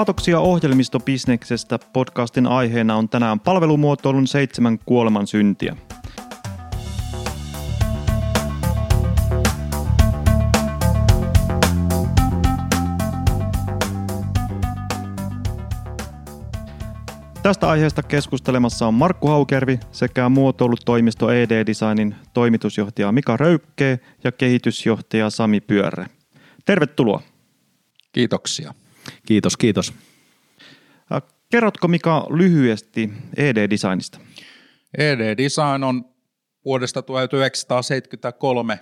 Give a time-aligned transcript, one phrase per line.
[0.00, 5.76] Aatoksia ohjelmistobisneksestä podcastin aiheena on tänään palvelumuotoilun seitsemän kuoleman syntiä.
[17.42, 25.30] Tästä aiheesta keskustelemassa on Markku Haukervi sekä muotoilutoimisto ED Designin toimitusjohtaja Mika Röykkee ja kehitysjohtaja
[25.30, 26.06] Sami Pyörre.
[26.64, 27.22] Tervetuloa.
[28.12, 28.74] Kiitoksia.
[29.26, 29.92] Kiitos, kiitos.
[31.50, 34.18] Kerrotko Mika lyhyesti ED Designista?
[34.98, 36.04] ED Design on
[36.64, 38.78] vuodesta 1973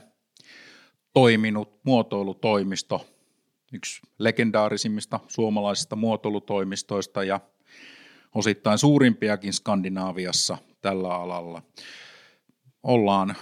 [1.13, 3.07] toiminut muotoilutoimisto,
[3.73, 7.41] yksi legendaarisimmista suomalaisista muotoilutoimistoista ja
[8.35, 11.63] osittain suurimpiakin Skandinaaviassa tällä alalla.
[12.83, 13.37] Ollaan,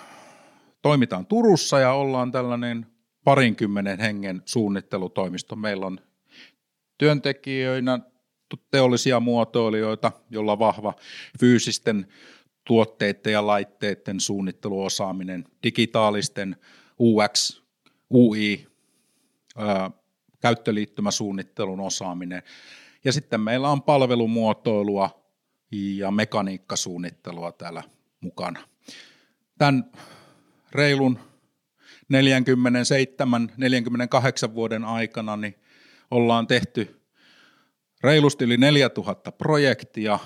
[0.82, 2.86] toimitaan Turussa ja ollaan tällainen
[3.24, 5.56] parinkymmenen hengen suunnittelutoimisto.
[5.56, 6.00] Meillä on
[6.98, 7.98] työntekijöinä
[8.70, 10.94] teollisia muotoilijoita, jolla vahva
[11.41, 12.06] fyysisten
[12.64, 16.56] tuotteiden ja laitteiden suunnitteluosaaminen, digitaalisten
[17.00, 17.62] UX,
[18.11, 18.67] UI,
[20.41, 22.42] käyttöliittymäsuunnittelun osaaminen.
[23.05, 25.22] Ja sitten meillä on palvelumuotoilua
[25.70, 27.83] ja mekaniikkasuunnittelua täällä
[28.20, 28.61] mukana.
[29.58, 29.91] Tämän
[30.72, 31.19] reilun
[34.50, 35.55] 47-48 vuoden aikana niin
[36.10, 37.00] ollaan tehty
[38.02, 40.18] reilusti yli 4000 projektia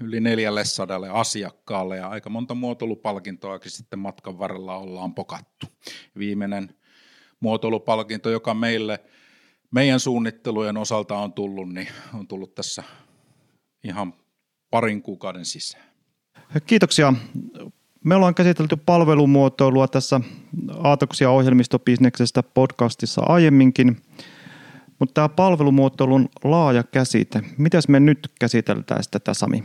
[0.00, 5.66] yli 400 asiakkaalle ja aika monta muotoilupalkintoakin sitten matkan varrella ollaan pokattu.
[6.18, 6.74] Viimeinen
[7.40, 9.00] muotoilupalkinto, joka meille
[9.70, 12.82] meidän suunnittelujen osalta on tullut, niin on tullut tässä
[13.84, 14.14] ihan
[14.70, 15.84] parin kuukauden sisään.
[16.66, 17.14] Kiitoksia.
[18.04, 20.20] Me ollaan käsitelty palvelumuotoilua tässä
[20.82, 23.96] Aatoksia ohjelmistobisneksestä podcastissa aiemminkin,
[25.00, 29.64] mutta tämä palvelumuotoilun laaja käsite, mitäs me nyt käsiteltäisiin tätä Sami?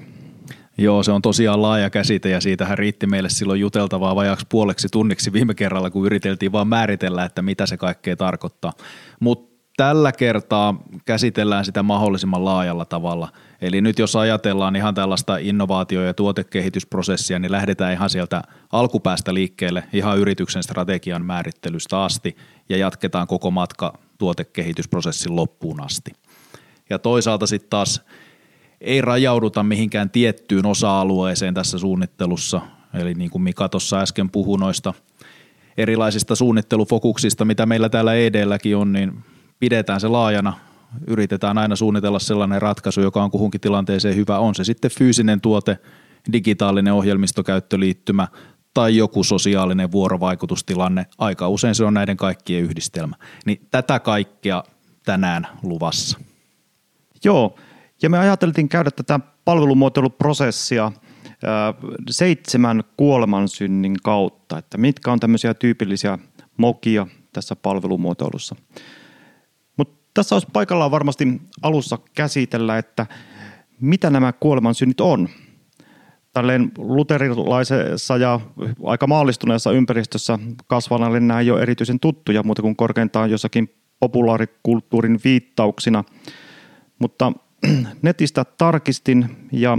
[0.77, 5.33] Joo, se on tosiaan laaja käsite ja siitähän riitti meille silloin juteltavaa vajaaksi puoleksi tunniksi
[5.33, 8.73] viime kerralla, kun yriteltiin vaan määritellä, että mitä se kaikkea tarkoittaa.
[9.19, 13.29] Mutta tällä kertaa käsitellään sitä mahdollisimman laajalla tavalla.
[13.61, 18.41] Eli nyt jos ajatellaan ihan tällaista innovaatio- ja tuotekehitysprosessia, niin lähdetään ihan sieltä
[18.71, 22.35] alkupäästä liikkeelle ihan yrityksen strategian määrittelystä asti
[22.69, 26.11] ja jatketaan koko matka tuotekehitysprosessin loppuun asti.
[26.89, 28.01] Ja toisaalta sitten taas
[28.81, 32.61] ei rajauduta mihinkään tiettyyn osa-alueeseen tässä suunnittelussa.
[32.93, 34.93] Eli niin kuin Mika tuossa äsken puhui noista
[35.77, 39.23] erilaisista suunnittelufokuksista, mitä meillä täällä ED-lläkin on, niin
[39.59, 40.53] pidetään se laajana.
[41.07, 44.39] Yritetään aina suunnitella sellainen ratkaisu, joka on kuhunkin tilanteeseen hyvä.
[44.39, 45.77] On se sitten fyysinen tuote,
[46.33, 48.27] digitaalinen ohjelmistokäyttöliittymä
[48.75, 51.05] tai joku sosiaalinen vuorovaikutustilanne.
[51.17, 53.15] Aika usein se on näiden kaikkien yhdistelmä.
[53.45, 54.63] Niin tätä kaikkea
[55.05, 56.19] tänään luvassa.
[57.23, 57.55] Joo,
[58.01, 60.91] ja me ajateltiin käydä tätä palvelumuotoiluprosessia
[62.09, 66.17] seitsemän kuolemansynnin kautta, että mitkä on tämmöisiä tyypillisiä
[66.57, 68.55] mokia tässä palvelumuotoilussa.
[70.13, 73.05] Tässä olisi paikallaan varmasti alussa käsitellä, että
[73.81, 75.29] mitä nämä kuolemansynnit on.
[76.35, 78.39] Tälleen luterilaisessa ja
[78.83, 86.03] aika maallistuneessa ympäristössä kasvanalle nämä ei ole erityisen tuttuja, muuta kuin korkeintaan jossakin populaarikulttuurin viittauksina.
[86.99, 87.31] Mutta
[88.01, 89.77] netistä tarkistin ja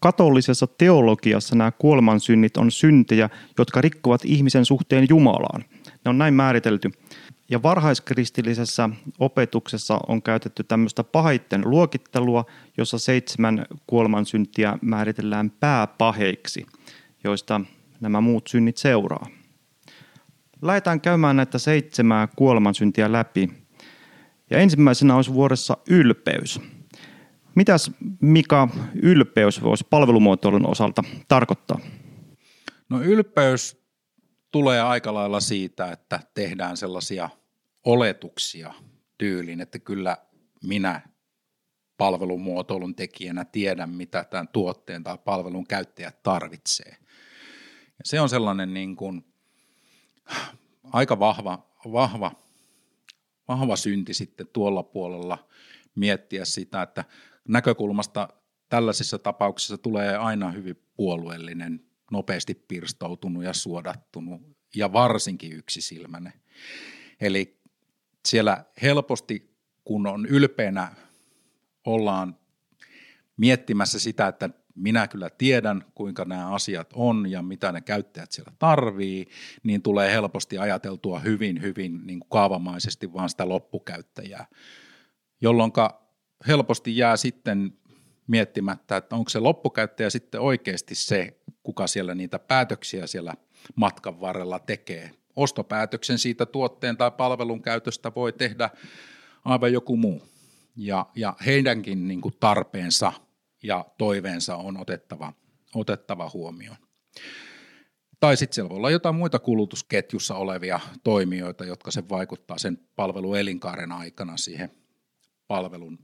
[0.00, 5.64] katolisessa teologiassa nämä kuolemansynnit on syntejä, jotka rikkovat ihmisen suhteen Jumalaan.
[6.08, 6.90] Ne on näin määritelty.
[7.50, 12.44] Ja varhaiskristillisessä opetuksessa on käytetty tämmöistä pahaitten luokittelua,
[12.76, 16.66] jossa seitsemän kuolemansyntiä määritellään pääpaheiksi,
[17.24, 17.60] joista
[18.00, 19.26] nämä muut synnit seuraa.
[20.62, 23.50] Lähdetään käymään näitä seitsemää kuolemansyntiä läpi.
[24.50, 26.60] Ja ensimmäisenä olisi vuodessa ylpeys.
[27.54, 27.90] Mitäs
[28.20, 28.68] Mika
[29.02, 31.78] ylpeys voisi palvelumuotoilun osalta tarkoittaa?
[32.88, 33.87] No ylpeys
[34.50, 37.30] tulee aika lailla siitä, että tehdään sellaisia
[37.84, 38.74] oletuksia
[39.18, 40.16] tyyliin, että kyllä
[40.64, 41.00] minä
[41.96, 46.96] palvelumuotoilun tekijänä tiedän, mitä tämän tuotteen tai palvelun käyttäjä tarvitsee.
[47.98, 49.24] Ja se on sellainen niin kuin
[50.92, 52.32] aika vahva, vahva,
[53.48, 55.48] vahva synti sitten tuolla puolella
[55.94, 57.04] miettiä sitä, että
[57.48, 58.28] näkökulmasta
[58.68, 64.40] tällaisissa tapauksissa tulee aina hyvin puolueellinen, nopeasti pirstoutunut ja suodattunut
[64.76, 66.32] ja varsinkin yksisilmäinen.
[67.20, 67.60] Eli
[68.28, 70.94] siellä helposti, kun on ylpeänä,
[71.86, 72.36] ollaan
[73.36, 78.52] miettimässä sitä, että minä kyllä tiedän, kuinka nämä asiat on ja mitä ne käyttäjät siellä
[78.58, 79.26] tarvii,
[79.62, 84.46] niin tulee helposti ajateltua hyvin, hyvin niin kuin kaavamaisesti vaan sitä loppukäyttäjää.
[85.40, 85.72] jolloin
[86.46, 87.78] helposti jää sitten
[88.26, 91.37] miettimättä, että onko se loppukäyttäjä sitten oikeasti se,
[91.68, 93.34] kuka siellä niitä päätöksiä siellä
[93.74, 95.10] matkan varrella tekee.
[95.36, 98.70] Ostopäätöksen siitä tuotteen tai palvelun käytöstä voi tehdä
[99.44, 100.22] aivan joku muu.
[100.76, 103.12] Ja, ja heidänkin niin kuin tarpeensa
[103.62, 105.32] ja toiveensa on otettava,
[105.74, 106.76] otettava huomioon.
[108.20, 113.38] Tai sitten siellä voi olla jotain muita kulutusketjussa olevia toimijoita, jotka se vaikuttaa sen palvelun
[113.38, 114.70] elinkaaren aikana siihen
[115.48, 115.98] palvelun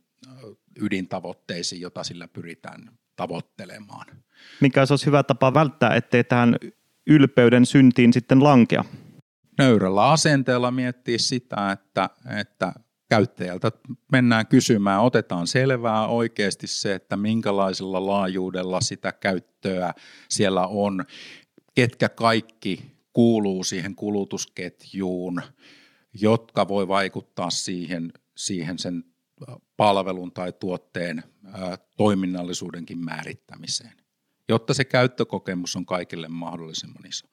[0.80, 4.06] ydintavoitteisiin, jota sillä pyritään tavoittelemaan.
[4.60, 6.56] Mikä se olisi hyvä tapa välttää, ettei tähän
[7.06, 8.84] ylpeyden syntiin sitten lankea?
[9.58, 12.72] Nöyrällä asenteella miettiä sitä, että, että
[13.08, 13.72] käyttäjältä
[14.12, 19.92] mennään kysymään, otetaan selvää oikeasti se, että minkälaisella laajuudella sitä käyttöä
[20.28, 21.04] siellä on,
[21.74, 25.42] ketkä kaikki kuuluu siihen kulutusketjuun,
[26.20, 29.04] jotka voi vaikuttaa siihen, siihen sen
[29.76, 31.22] palvelun tai tuotteen
[31.96, 33.92] toiminnallisuudenkin määrittämiseen,
[34.48, 37.26] jotta se käyttökokemus on kaikille mahdollisimman iso.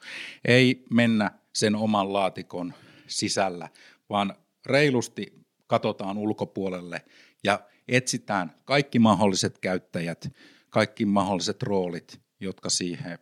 [0.45, 2.73] Ei mennä sen oman laatikon
[3.07, 3.69] sisällä,
[4.09, 4.35] vaan
[4.65, 5.33] reilusti
[5.67, 7.05] katsotaan ulkopuolelle
[7.43, 10.33] ja etsitään kaikki mahdolliset käyttäjät,
[10.69, 13.19] kaikki mahdolliset roolit, jotka siihen,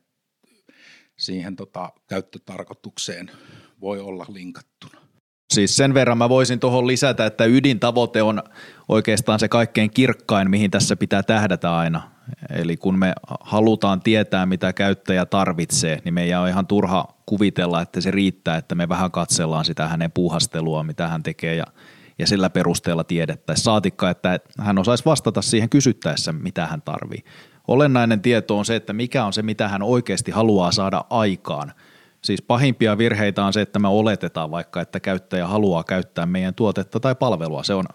[1.18, 3.32] siihen tota, käyttötarkoitukseen
[3.82, 5.09] voi olla linkattuna.
[5.54, 8.44] Siis sen verran mä voisin tuohon lisätä, että ydintavoite on
[8.90, 12.12] oikeastaan se kaikkein kirkkain, mihin tässä pitää tähdätä aina.
[12.50, 18.02] Eli kun me halutaan tietää, mitä käyttäjä tarvitsee, niin meidän on ihan turha kuvitella, että
[18.02, 21.66] se riittää, että me vähän katsellaan sitä hänen puuhastelua, mitä hän tekee ja,
[22.20, 23.64] ja sillä perusteella tiedettäisiin.
[23.64, 27.24] Saatikka, että hän osaisi vastata siihen kysyttäessä, mitä hän tarvii.
[27.68, 31.74] Olennainen tieto on se, että mikä on se, mitä hän oikeasti haluaa saada aikaan–
[32.22, 37.00] Siis pahimpia virheitä on se, että me oletetaan vaikka, että käyttäjä haluaa käyttää meidän tuotetta
[37.00, 37.64] tai palvelua.
[37.64, 37.86] Se on,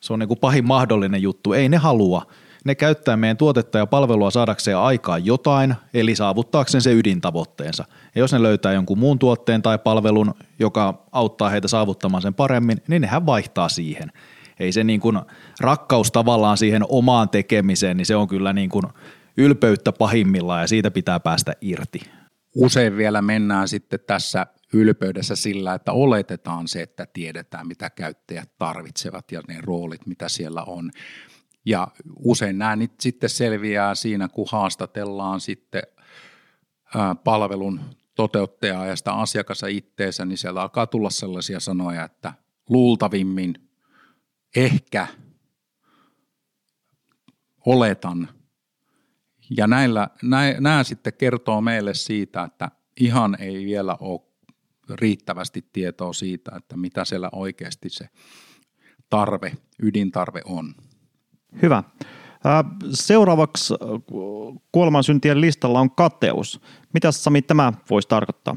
[0.00, 1.52] se on niin kuin pahin mahdollinen juttu.
[1.52, 2.22] Ei ne halua.
[2.64, 7.84] Ne käyttää meidän tuotetta ja palvelua saadakseen aikaa jotain, eli saavuttaakseen se ydintavoitteensa.
[8.14, 12.82] Ja jos ne löytää jonkun muun tuotteen tai palvelun, joka auttaa heitä saavuttamaan sen paremmin,
[12.88, 14.12] niin nehän vaihtaa siihen.
[14.60, 15.20] Ei se niin kuin
[15.60, 18.84] rakkaus tavallaan siihen omaan tekemiseen, niin se on kyllä niin kuin
[19.36, 22.00] ylpeyttä pahimmillaan ja siitä pitää päästä irti
[22.58, 29.32] usein vielä mennään sitten tässä ylpeydessä sillä, että oletetaan se, että tiedetään, mitä käyttäjät tarvitsevat
[29.32, 30.90] ja ne roolit, mitä siellä on.
[31.64, 31.88] Ja
[32.18, 35.82] usein nämä nyt sitten selviää siinä, kun haastatellaan sitten
[37.24, 37.80] palvelun
[38.14, 42.32] toteuttajaa ja sitä asiakasta itteensä, niin siellä alkaa tulla sellaisia sanoja, että
[42.68, 43.54] luultavimmin,
[44.56, 45.06] ehkä,
[47.66, 48.28] oletan–
[49.56, 54.20] ja näillä, nä, nämä sitten kertoo meille siitä, että ihan ei vielä ole
[54.94, 58.08] riittävästi tietoa siitä, että mitä siellä oikeasti se
[59.10, 59.52] tarve,
[59.82, 60.74] ydintarve on.
[61.62, 61.82] Hyvä.
[62.90, 63.74] Seuraavaksi
[64.72, 66.60] kuolemansyntien listalla on kateus.
[66.94, 68.56] Mitä Sami tämä voisi tarkoittaa?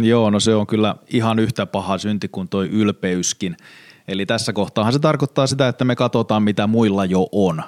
[0.00, 3.56] Joo, no se on kyllä ihan yhtä paha synti kuin toi ylpeyskin.
[4.08, 7.62] Eli tässä kohtaahan se tarkoittaa sitä, että me katsotaan mitä muilla jo on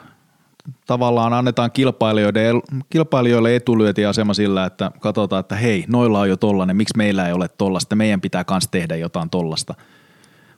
[0.87, 2.41] tavallaan annetaan kilpailijoille,
[2.91, 7.49] kilpailijoille etulyötiasema sillä, että katsotaan, että hei, noilla on jo tollanen, miksi meillä ei ole
[7.49, 9.75] tollasta, meidän pitää myös tehdä jotain tollasta.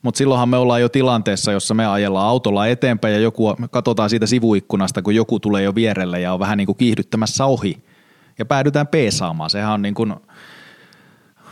[0.02, 4.10] Mutta silloinhan me ollaan jo tilanteessa, jossa me ajellaan autolla eteenpäin ja joku, me katsotaan
[4.10, 7.84] siitä sivuikkunasta, kun joku tulee jo vierelle ja on vähän niin kuin kiihdyttämässä ohi
[8.38, 9.50] ja päädytään peesaamaan.
[9.50, 10.14] Sehän on niin kuin,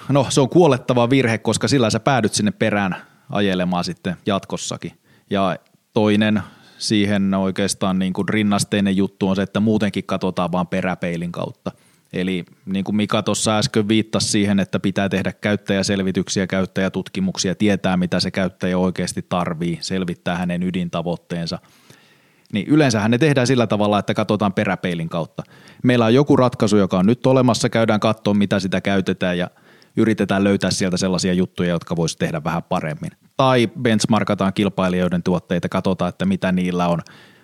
[0.08, 2.96] no se on kuolettava virhe, koska sillä sä päädyt sinne perään
[3.30, 4.92] ajelemaan sitten jatkossakin.
[5.30, 5.56] Ja
[5.92, 6.42] toinen
[6.78, 11.72] siihen oikeastaan niin kuin rinnasteinen juttu on se, että muutenkin katsotaan vaan peräpeilin kautta.
[12.12, 18.20] Eli niin kuin Mika tuossa äsken viittasi siihen, että pitää tehdä käyttäjäselvityksiä, käyttäjätutkimuksia, tietää mitä
[18.20, 21.58] se käyttäjä oikeasti tarvii, selvittää hänen ydintavoitteensa.
[22.52, 25.42] Niin yleensähän ne tehdään sillä tavalla, että katsotaan peräpeilin kautta.
[25.82, 29.50] Meillä on joku ratkaisu, joka on nyt olemassa, käydään katsoa mitä sitä käytetään ja
[29.96, 36.08] yritetään löytää sieltä sellaisia juttuja, jotka voisi tehdä vähän paremmin tai benchmarkataan kilpailijoiden tuotteita, katsotaan,
[36.08, 37.00] että mitä niillä on,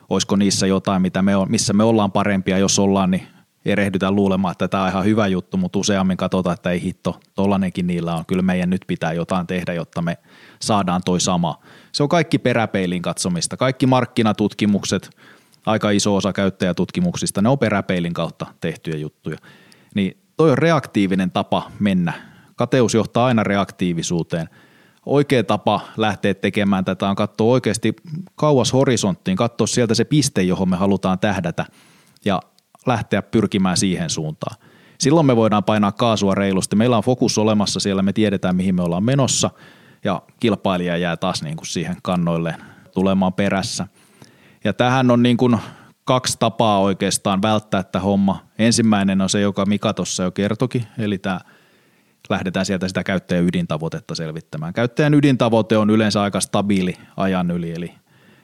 [0.08, 3.26] olisiko niissä jotain, mitä me on, missä me ollaan parempia, jos ollaan, niin
[3.64, 7.86] erehdytään luulemaan, että tämä on ihan hyvä juttu, mutta useammin katsotaan, että ei hitto, tollanenkin
[7.86, 10.18] niillä on, kyllä meidän nyt pitää jotain tehdä, jotta me
[10.60, 11.58] saadaan toi sama.
[11.92, 15.10] Se on kaikki peräpeilin katsomista, kaikki markkinatutkimukset,
[15.66, 19.38] aika iso osa käyttäjätutkimuksista, ne on peräpeilin kautta tehtyjä juttuja.
[19.94, 22.12] Niin toi on reaktiivinen tapa mennä.
[22.56, 24.48] Kateus johtaa aina reaktiivisuuteen–
[25.06, 27.96] oikea tapa lähteä tekemään tätä on katsoa oikeasti
[28.34, 31.66] kauas horisonttiin, katsoa sieltä se piste, johon me halutaan tähdätä
[32.24, 32.40] ja
[32.86, 34.56] lähteä pyrkimään siihen suuntaan.
[34.98, 36.76] Silloin me voidaan painaa kaasua reilusti.
[36.76, 39.50] Meillä on fokus olemassa siellä, me tiedetään mihin me ollaan menossa
[40.04, 42.56] ja kilpailija jää taas niin kuin siihen kannoille
[42.94, 43.86] tulemaan perässä.
[44.64, 45.58] Ja tähän on niin kuin
[46.04, 48.46] kaksi tapaa oikeastaan välttää tämä homma.
[48.58, 51.40] Ensimmäinen on se, joka Mika tuossa jo kertoki, eli tämä
[52.30, 54.72] lähdetään sieltä sitä käyttäjän ydintavoitetta selvittämään.
[54.72, 57.92] Käyttäjän ydintavoite on yleensä aika stabiili ajan yli, eli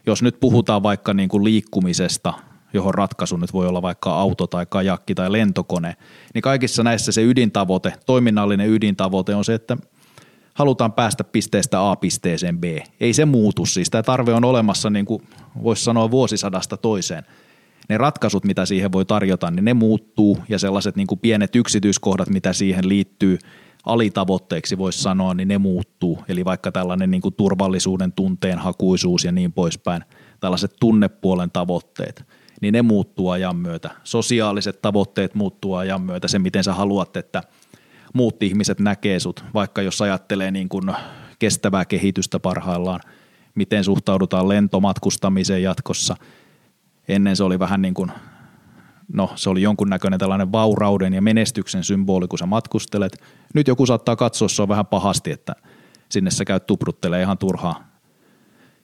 [0.07, 2.35] jos nyt puhutaan vaikka niin kuin liikkumisesta,
[2.73, 5.97] johon ratkaisu nyt voi olla vaikka auto tai kajakki tai lentokone,
[6.35, 9.77] niin kaikissa näissä se ydintavoite, toiminnallinen ydintavoite on se, että
[10.55, 12.65] halutaan päästä pisteestä A pisteeseen B.
[13.01, 13.91] Ei se muutu siis.
[13.91, 15.23] Tämä tarve on olemassa, niin kuin
[15.63, 17.25] voisi sanoa, vuosisadasta toiseen.
[17.89, 22.29] Ne ratkaisut, mitä siihen voi tarjota, niin ne muuttuu ja sellaiset niin kuin pienet yksityiskohdat,
[22.29, 23.39] mitä siihen liittyy
[23.85, 26.19] alitavoitteeksi voisi sanoa, niin ne muuttuu.
[26.29, 30.05] Eli vaikka tällainen niin kuin turvallisuuden tunteen hakuisuus ja niin poispäin,
[30.41, 32.25] tällaiset tunnepuolen tavoitteet,
[32.61, 33.91] niin ne muuttuu ajan myötä.
[34.05, 37.43] Sosiaaliset tavoitteet muuttuu ajan myötä, se miten sä haluat, että–
[38.15, 40.95] muut ihmiset näkee sut, vaikka jos ajattelee niin kuin
[41.39, 43.01] kestävää kehitystä parhaillaan,
[43.55, 46.17] miten suhtaudutaan lentomatkustamiseen jatkossa.
[47.09, 48.13] Ennen se oli vähän niin kuin,
[49.12, 53.23] no se oli jonkunnäköinen tällainen vaurauden ja menestyksen symboli, kun sä matkustelet.
[53.55, 55.55] Nyt joku saattaa katsoa, se on vähän pahasti, että
[56.09, 57.88] sinne sä käyt tupruttelee ihan turhaa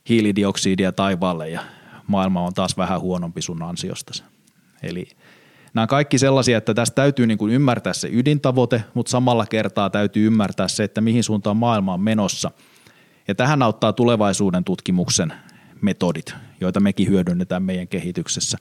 [0.08, 1.60] hiilidioksidia taivaalle ja
[2.06, 4.22] maailma on taas vähän huonompi sun ansiostasi.
[4.82, 5.08] Eli–
[5.74, 10.26] Nämä kaikki sellaisia, että tästä täytyy niin kuin ymmärtää se ydintavoite, mutta samalla kertaa täytyy
[10.26, 12.50] ymmärtää se, että mihin suuntaan maailma on menossa.
[13.28, 15.32] Ja tähän auttaa tulevaisuuden tutkimuksen
[15.80, 18.58] metodit, joita mekin hyödynnetään meidän kehityksessä.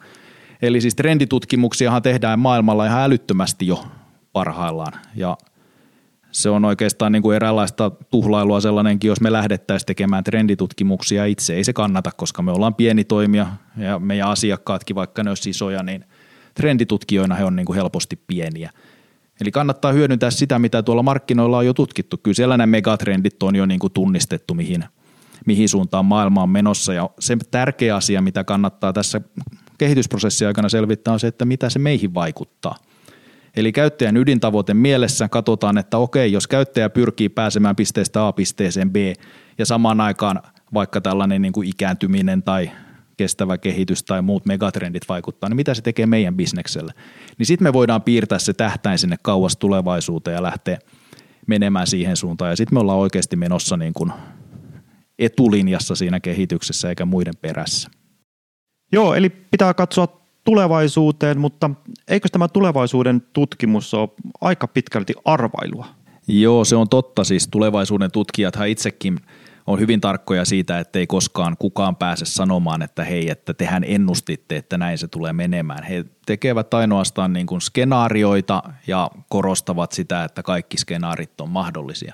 [0.64, 3.86] Eli siis trenditutkimuksiahan tehdään maailmalla ihan älyttömästi jo
[4.34, 5.38] parhaillaan ja
[6.32, 11.54] se on oikeastaan niin kuin eräänlaista tuhlailua sellainenkin, jos me lähdettäisiin tekemään trenditutkimuksia itse.
[11.54, 15.84] Ei se kannata, koska me ollaan pieni toimija ja meidän asiakkaatkin, vaikka ne olisi isoja,
[15.84, 16.06] niin
[16.54, 18.72] trenditutkijoina he on niin kuin helposti pieniä.
[19.42, 22.18] Eli kannattaa hyödyntää sitä, mitä tuolla markkinoilla on jo tutkittu.
[22.18, 24.86] Kyllä siellä nämä megatrendit on jo niin kuin tunnistettu, mihin,
[25.46, 26.94] mihin suuntaan maailma on menossa.
[26.94, 29.22] Ja se tärkeä asia, mitä kannattaa tässä
[29.78, 32.76] kehitysprosessin aikana selvittää, on se, että mitä se meihin vaikuttaa.
[33.56, 38.96] Eli käyttäjän ydintavoite mielessä katsotaan, että okei, jos käyttäjä pyrkii pääsemään pisteestä A pisteeseen B
[39.58, 40.42] ja samaan aikaan
[40.74, 42.72] vaikka tällainen niin kuin ikääntyminen tai
[43.18, 46.94] kestävä kehitys tai muut megatrendit vaikuttaa, niin mitä se tekee meidän bisnekselle.
[47.38, 50.78] Niin sitten me voidaan piirtää se tähtäin sinne kauas tulevaisuuteen ja lähteä
[51.48, 52.52] menemään siihen suuntaan.
[52.52, 54.12] Ja sitten me ollaan oikeasti menossa niin kuin
[55.20, 57.90] etulinjassa siinä kehityksessä eikä muiden perässä.
[58.94, 60.08] Joo, eli pitää katsoa
[60.44, 61.70] tulevaisuuteen, mutta
[62.08, 64.10] eikö tämä tulevaisuuden tutkimus ole
[64.42, 65.88] aika pitkälti arvailua?
[66.28, 67.24] Joo, se on totta.
[67.24, 69.20] Siis tulevaisuuden tutkijathan itsekin–
[69.68, 74.58] on hyvin tarkkoja siitä, että ei koskaan kukaan pääse sanomaan, että hei, että tehän ennustitte,
[74.58, 75.84] että näin se tulee menemään.
[75.84, 82.14] He tekevät ainoastaan niin kuin skenaarioita ja korostavat sitä, että kaikki skenaarit on mahdollisia.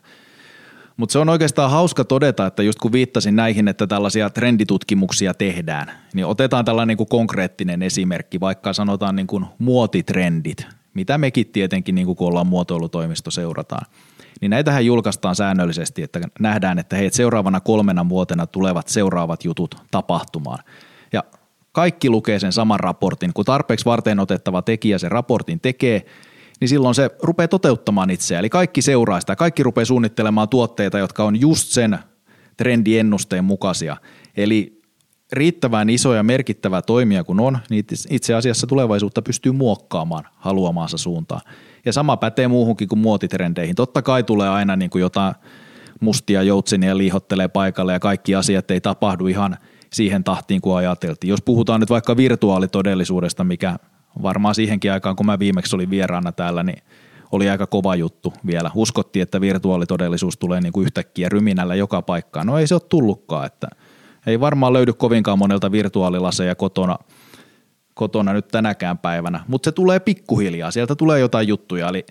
[0.99, 5.91] Mutta se on oikeastaan hauska todeta, että just kun viittasin näihin, että tällaisia trenditutkimuksia tehdään,
[6.13, 12.05] niin otetaan tällainen niin konkreettinen esimerkki, vaikka sanotaan niin kuin muotitrendit, mitä mekin tietenkin, niin
[12.05, 13.85] kuin kun ollaan muotoilutoimisto, seurataan–
[14.41, 20.63] niin näitähän julkaistaan säännöllisesti, että nähdään, että hei, seuraavana kolmena vuotena tulevat seuraavat jutut tapahtumaan.
[21.13, 21.23] Ja
[21.71, 23.33] kaikki lukee sen saman raportin.
[23.33, 26.05] Kun tarpeeksi varten otettava tekijä sen raportin tekee,
[26.59, 28.39] niin silloin se rupeaa toteuttamaan itseään.
[28.39, 31.99] Eli kaikki seuraa sitä, kaikki rupeaa suunnittelemaan tuotteita, jotka on just sen
[32.57, 33.97] trendiennusteen mukaisia.
[34.37, 34.81] Eli
[35.31, 41.41] riittävän iso ja merkittävä toimija kun on, niin itse asiassa tulevaisuutta pystyy muokkaamaan haluamaansa suuntaan.
[41.85, 43.75] Ja sama pätee muuhunkin kuin muotitrendeihin.
[43.75, 45.35] Totta kai tulee aina niin kuin jotain
[45.99, 49.57] mustia joutsenia liihottelee paikalle ja kaikki asiat ei tapahdu ihan
[49.93, 51.29] siihen tahtiin kuin ajateltiin.
[51.29, 53.79] Jos puhutaan nyt vaikka virtuaalitodellisuudesta, mikä
[54.21, 56.83] varmaan siihenkin aikaan, kun mä viimeksi olin vieraana täällä, niin
[57.31, 58.71] oli aika kova juttu vielä.
[58.75, 62.47] Uskottiin, että virtuaalitodellisuus tulee niin kuin yhtäkkiä ryminällä joka paikkaan.
[62.47, 63.67] No ei se ole tullutkaan, että
[64.27, 66.97] ei varmaan löydy kovinkaan monelta virtuaalilaseja kotona–
[67.99, 72.05] kotona nyt tänäkään päivänä, mutta se tulee pikkuhiljaa, sieltä tulee jotain juttuja, eli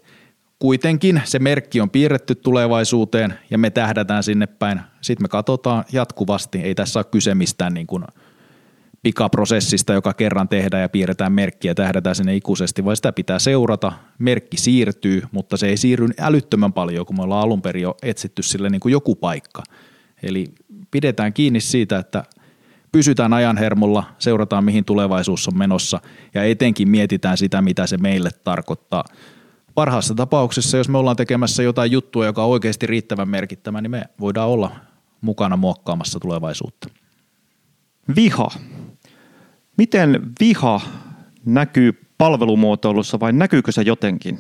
[0.59, 4.81] kuitenkin se merkki on piirretty tulevaisuuteen ja me tähdätään sinne päin.
[5.01, 8.05] Sitten me katsotaan jatkuvasti, ei tässä ole kyse mistään niin kuin
[9.03, 13.93] pikaprosessista, joka kerran tehdään ja piirretään merkkiä ja tähdätään sinne ikuisesti, vaan sitä pitää seurata.
[14.19, 18.43] Merkki siirtyy, mutta se ei siirry älyttömän paljon, kun me ollaan alun perin jo etsitty
[18.43, 19.63] sille niin kuin joku paikka.
[20.23, 20.45] Eli
[20.91, 22.25] pidetään kiinni siitä, että
[22.93, 26.01] pysytään ajanhermolla, seurataan mihin tulevaisuus on menossa
[26.35, 29.05] ja etenkin mietitään sitä, mitä se meille tarkoittaa.
[29.75, 34.05] Parhaassa tapauksessa, jos me ollaan tekemässä jotain juttua, joka on oikeasti riittävän merkittävä, niin me
[34.21, 34.71] voidaan olla
[35.21, 36.89] mukana muokkaamassa tulevaisuutta.
[38.17, 38.49] Viha.
[39.79, 40.81] Miten viha
[41.47, 44.39] näkyy palvelumuotoilussa vai näkyykö se jotenkin?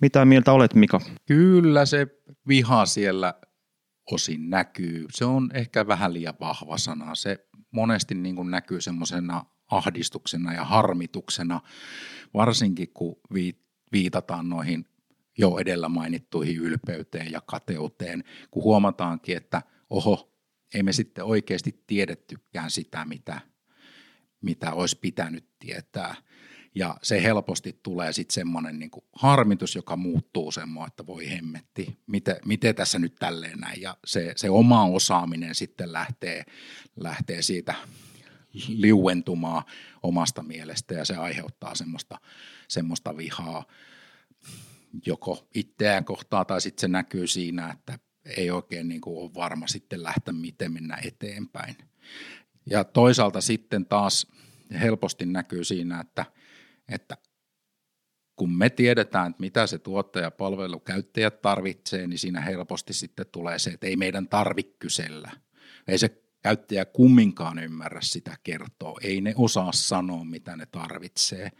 [0.00, 1.00] Mitä mieltä olet, Mika?
[1.26, 2.06] Kyllä se
[2.48, 3.34] viha siellä
[4.10, 5.06] osin näkyy.
[5.12, 7.14] Se on ehkä vähän liian vahva sana.
[7.14, 11.60] Se monesti niin kuin näkyy semmoisena ahdistuksena ja harmituksena,
[12.34, 13.16] varsinkin kun
[13.92, 14.84] viitataan noihin
[15.38, 20.37] jo edellä mainittuihin ylpeyteen ja kateuteen, kun huomataankin, että oho,
[20.74, 23.40] ei me sitten oikeasti tiedettykään sitä, mitä,
[24.40, 26.14] mitä olisi pitänyt tietää.
[26.74, 32.36] Ja se helposti tulee sitten semmoinen niin harmitus, joka muuttuu semmoinen, että voi hemmetti, miten,
[32.44, 33.82] miten tässä nyt tälleen näin.
[33.82, 36.44] Ja se, se oma osaaminen sitten lähtee,
[36.96, 37.74] lähtee siitä
[38.68, 39.62] liuentumaan
[40.02, 42.20] omasta mielestä ja se aiheuttaa semmoista,
[42.68, 43.64] semmoista vihaa
[45.06, 47.98] joko itseään kohtaa tai sitten se näkyy siinä, että
[48.36, 51.76] ei oikein niin kuin ole varma sitten lähteä miten mennä eteenpäin.
[52.66, 54.26] Ja toisaalta sitten taas
[54.80, 56.24] helposti näkyy siinä, että,
[56.88, 57.16] että
[58.36, 63.70] kun me tiedetään, että mitä se tuottaja palvelukäyttäjät tarvitsee, niin siinä helposti sitten tulee se,
[63.70, 65.30] että ei meidän tarvitse kysellä.
[65.88, 68.98] Ei se käyttäjä kumminkaan ymmärrä sitä kertoa.
[69.02, 71.52] Ei ne osaa sanoa, mitä ne tarvitsee.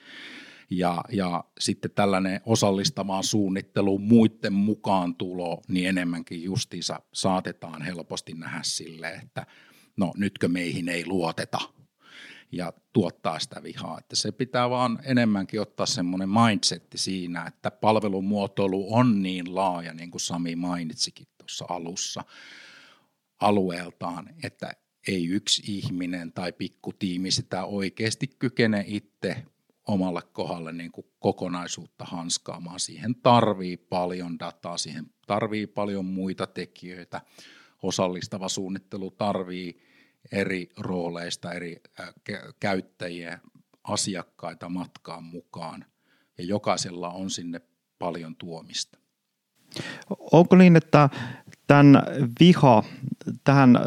[0.70, 8.60] Ja, ja sitten tällainen osallistavaan suunnitteluun muiden mukaan tulo, niin enemmänkin justiinsa saatetaan helposti nähdä
[8.62, 9.46] sille, että
[9.96, 11.58] no nytkö meihin ei luoteta
[12.52, 13.98] ja tuottaa sitä vihaa.
[13.98, 20.10] Että se pitää vaan enemmänkin ottaa semmoinen mindsetti siinä, että palvelumuotoilu on niin laaja, niin
[20.10, 22.25] kuin Sami mainitsikin tuossa alussa,
[23.40, 24.72] alueeltaan, että
[25.08, 29.44] ei yksi ihminen tai pikkutiimi sitä oikeasti kykene itse
[29.88, 32.80] omalle kohdalle niin kuin kokonaisuutta hanskaamaan.
[32.80, 37.21] Siihen tarvii paljon dataa, siihen tarvii paljon muita tekijöitä.
[37.83, 39.83] Osallistava suunnittelu tarvii
[40.33, 41.83] eri rooleista, eri
[42.61, 43.38] käyttäjiä,
[43.85, 45.85] asiakkaita matkaan mukaan
[46.38, 47.61] ja jokaisella on sinne
[47.99, 48.99] paljon tuomista.
[50.32, 51.08] Onko niin, että
[51.69, 52.02] tämän
[52.41, 52.83] viha,
[53.45, 53.78] tähän,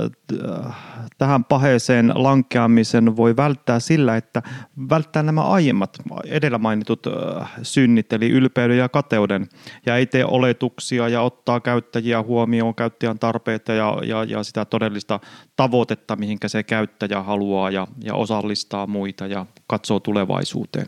[1.17, 4.41] tähän paheeseen lankeamisen voi välttää sillä, että
[4.89, 7.08] välttää nämä aiemmat edellä mainitut
[7.62, 9.48] synnit, eli ylpeyden ja kateuden,
[9.86, 15.20] ja ei tee oletuksia ja ottaa käyttäjiä huomioon, käyttäjän tarpeita ja, ja, ja sitä todellista
[15.56, 20.88] tavoitetta, mihinkä se käyttäjä haluaa ja, ja osallistaa muita ja katsoo tulevaisuuteen.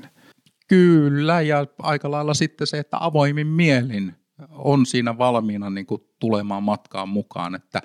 [0.68, 6.64] Kyllä, ja aika lailla sitten se, että avoimin mielin on siinä valmiina niin kuin tulemaan
[6.64, 7.82] matkaan mukaan, että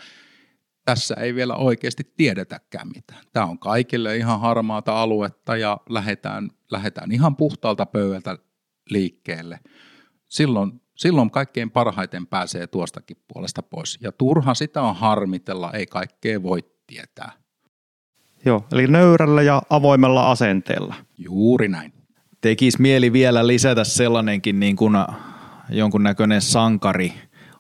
[0.85, 3.25] tässä ei vielä oikeasti tiedetäkään mitään.
[3.33, 8.39] Tämä on kaikille ihan harmaata aluetta ja lähdetään, lähdetään ihan puhtaalta pöydältä
[8.91, 9.61] liikkeelle.
[10.29, 13.99] Silloin, silloin kaikkein parhaiten pääsee tuostakin puolesta pois.
[14.01, 17.33] Ja turha sitä on harmitella, ei kaikkea voi tietää.
[18.45, 20.95] Joo, eli nöyrällä ja avoimella asenteella.
[21.19, 21.93] Juuri näin.
[22.41, 24.95] Tekisi mieli vielä lisätä sellainenkin niin kuin
[25.71, 27.13] jonkunnäköinen sankari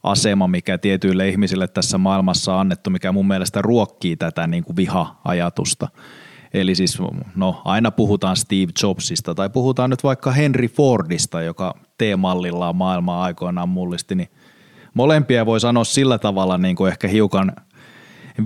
[0.03, 4.77] asema, mikä tietyille ihmisille tässä maailmassa on annettu, mikä mun mielestä ruokkii tätä niin kuin
[4.77, 5.88] viha-ajatusta.
[6.55, 6.99] Eli siis
[7.37, 13.68] no, aina puhutaan Steve Jobsista tai puhutaan nyt vaikka Henry Fordista, joka T-mallillaan maailmaa aikoinaan
[13.68, 14.29] mullisti, niin
[14.94, 17.53] molempia voi sanoa sillä tavalla niin kuin ehkä hiukan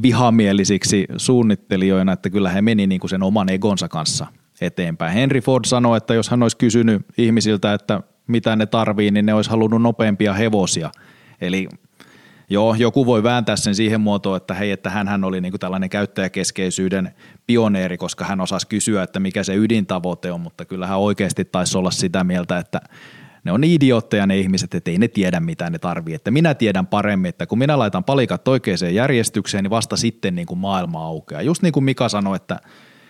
[0.03, 4.27] vihamielisiksi suunnittelijoina, että kyllä he meni niin kuin sen oman egonsa kanssa
[4.61, 5.13] eteenpäin.
[5.13, 9.35] Henry Ford sanoi, että jos hän olisi kysynyt ihmisiltä, että mitä ne tarvii, niin ne
[9.35, 10.91] olisi halunnut nopeampia hevosia.
[11.41, 11.69] Eli
[12.51, 17.15] joo, joku voi vääntää sen siihen muotoon, että hei, että hän oli niinku tällainen käyttäjäkeskeisyyden
[17.47, 21.79] pioneeri, koska hän osasi kysyä, että mikä se ydintavoite on, mutta kyllä hän oikeasti taisi
[21.79, 22.81] olla sitä mieltä, että
[23.45, 26.15] ne on idiootteja ne ihmiset, että ei ne tiedä mitä ne tarvii.
[26.15, 30.47] Että minä tiedän paremmin, että kun minä laitan palikat oikeaan järjestykseen, niin vasta sitten niin
[30.47, 31.43] kuin maailma aukeaa.
[31.43, 32.61] Just niin kuin Mika sanoi, että,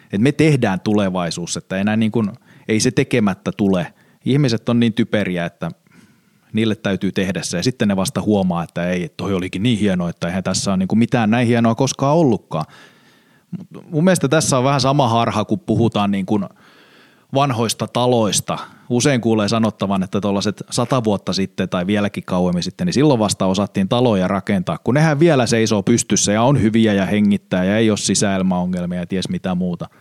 [0.05, 2.31] että me tehdään tulevaisuus, että enää niin kuin,
[2.69, 3.87] ei se tekemättä tule–
[4.25, 5.71] ihmiset on niin typeriä, että
[6.53, 10.11] niille täytyy tehdä se ja sitten ne vasta huomaa, että ei, toi olikin niin hienoa,
[10.11, 12.65] että eihän tässä ole niin mitään näin hienoa koskaan ollutkaan.
[13.91, 16.45] Mun mielestä tässä on vähän sama harha, kun puhutaan niin kuin
[17.35, 18.59] vanhoista taloista.
[18.89, 23.47] Usein kuulee sanottavan, että tuollaiset sata vuotta sitten tai vieläkin kauemmin sitten, niin silloin vasta
[23.47, 27.91] osattiin taloja rakentaa, kun nehän vielä seisoo pystyssä ja on hyviä ja hengittää ja ei
[27.91, 29.89] ole sisäilmaongelmia ja ties mitä muuta–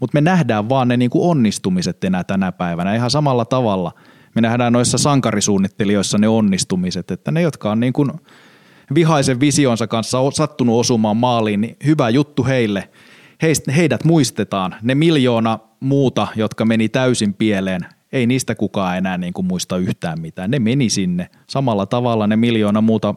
[0.00, 3.92] mutta me nähdään vaan ne niin kuin onnistumiset enää tänä päivänä ihan samalla tavalla.
[4.34, 8.12] Me nähdään noissa sankarisuunnittelijoissa ne onnistumiset, että ne, jotka on niin kuin
[8.94, 12.88] vihaisen visionsa kanssa sattunut osumaan maaliin, niin hyvä juttu heille.
[13.42, 14.74] Heist, heidät muistetaan.
[14.82, 17.80] Ne miljoona muuta, jotka meni täysin pieleen,
[18.12, 20.50] ei niistä kukaan enää niin kuin muista yhtään mitään.
[20.50, 21.30] Ne meni sinne.
[21.46, 23.14] Samalla tavalla ne miljoona muuta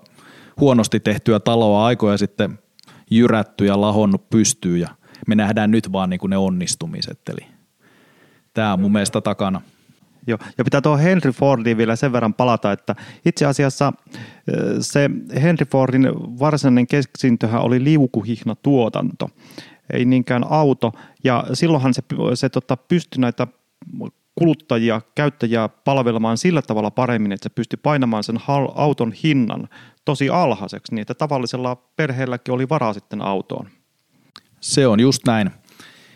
[0.60, 2.60] huonosti tehtyä taloa aikoja sitten
[3.12, 4.88] jyrätty ja lahonnut pystyy ja
[5.28, 7.20] me nähdään nyt vaan niin kuin ne onnistumiset.
[7.30, 7.48] Eli
[8.54, 9.62] tämä on mun mielestä takana.
[10.28, 13.94] Joo, ja pitää tuohon Henry Fordiin vielä sen verran palata, että itse asiassa
[14.80, 15.10] se
[15.42, 19.30] Henry Fordin varsinainen keksintöhän oli liukuhihna tuotanto,
[19.94, 20.92] ei niinkään auto,
[21.24, 22.02] ja silloinhan se,
[22.34, 23.48] se tota, pystyi näitä
[24.36, 28.40] kuluttajia, käyttäjiä palvelemaan sillä tavalla paremmin, että se pystyi painamaan sen
[28.76, 29.70] auton hinnan
[30.06, 33.70] tosi alhaiseksi, niin että tavallisella perheelläkin oli varaa sitten autoon.
[34.62, 35.52] Se on just näin.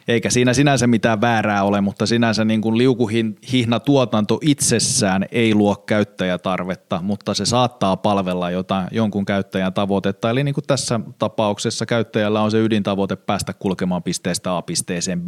[0.07, 5.75] Eikä siinä sinänsä mitään väärää ole, mutta sinänsä niin kuin liukuhihna tuotanto itsessään ei luo
[5.75, 10.29] käyttäjätarvetta, mutta se saattaa palvella jotain, jonkun käyttäjän tavoitetta.
[10.29, 15.27] Eli niin kuin tässä tapauksessa käyttäjällä on se ydintavoite päästä kulkemaan pisteestä A pisteeseen B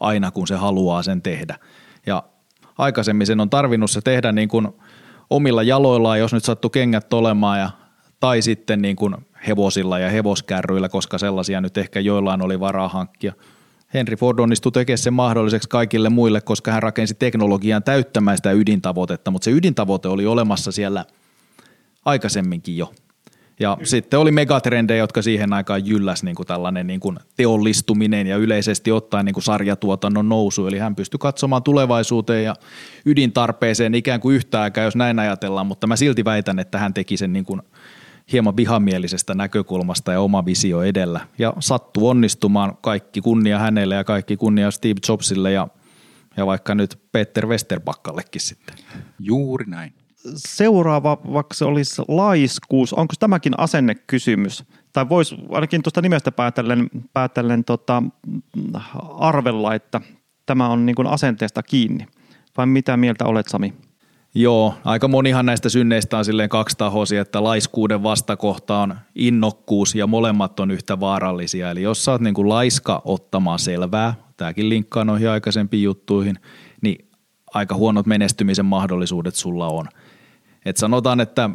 [0.00, 1.58] aina kun se haluaa sen tehdä.
[2.06, 2.22] Ja
[2.78, 4.68] aikaisemmin sen on tarvinnut se tehdä niin kuin
[5.30, 7.70] omilla jaloillaan, jos nyt sattuu kengät olemaan ja
[8.22, 9.14] tai sitten niin kuin
[9.48, 13.32] hevosilla ja hevoskärryillä, koska sellaisia nyt ehkä joillain oli varaa hankkia.
[13.94, 19.30] Henry Ford onnistui tekemään sen mahdolliseksi kaikille muille, koska hän rakensi teknologian täyttämään sitä ydintavoitetta,
[19.30, 21.04] mutta se ydintavoite oli olemassa siellä
[22.04, 22.92] aikaisemminkin jo.
[23.60, 23.86] Ja Kyllä.
[23.86, 28.92] sitten oli megatrendejä, jotka siihen aikaan jylläs niin kuin tällainen niin kuin teollistuminen ja yleisesti
[28.92, 30.66] ottaen niin kuin sarjatuotannon nousu.
[30.66, 32.54] Eli hän pystyi katsomaan tulevaisuuteen ja
[33.06, 37.16] ydintarpeeseen ikään kuin yhtä aikaa, jos näin ajatellaan, mutta mä silti väitän, että hän teki
[37.16, 37.62] sen niin kuin
[38.32, 41.20] hieman vihamielisestä näkökulmasta ja oma visio edellä.
[41.38, 45.68] Ja sattuu onnistumaan kaikki kunnia hänelle ja kaikki kunnia Steve Jobsille ja,
[46.36, 48.76] ja vaikka nyt Peter Westerbakkallekin sitten.
[49.18, 49.92] Juuri näin.
[50.34, 52.92] Seuraava vaikka olisi laiskuus.
[52.92, 54.64] Onko tämäkin asennekysymys?
[54.92, 58.02] Tai voisi ainakin tuosta nimestä päätellen, päätellen tota,
[59.18, 60.00] arvella, että
[60.46, 62.06] tämä on niin asenteesta kiinni.
[62.56, 63.74] Vai mitä mieltä olet Sami?
[64.34, 70.60] Joo, aika monihan näistä synneistä on silleen kaksitahoisia, että laiskuuden vastakohta on innokkuus ja molemmat
[70.60, 71.70] on yhtä vaarallisia.
[71.70, 76.38] Eli jos sä oot niin kuin laiska ottamaan selvää, tämäkin linkkaa noihin aikaisempiin juttuihin,
[76.82, 77.08] niin
[77.54, 79.86] aika huonot menestymisen mahdollisuudet sulla on.
[80.64, 81.50] Et sanotaan, että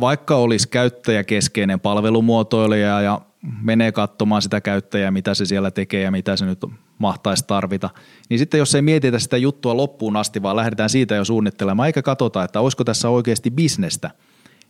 [0.00, 6.36] vaikka olisi käyttäjäkeskeinen palvelumuotoilija ja menee katsomaan sitä käyttäjää, mitä se siellä tekee ja mitä
[6.36, 6.60] se nyt
[6.98, 7.90] mahtaisi tarvita.
[8.28, 12.02] Niin sitten jos ei mietitä sitä juttua loppuun asti, vaan lähdetään siitä jo suunnittelemaan, eikä
[12.02, 14.10] katsota, että olisiko tässä oikeasti bisnestä,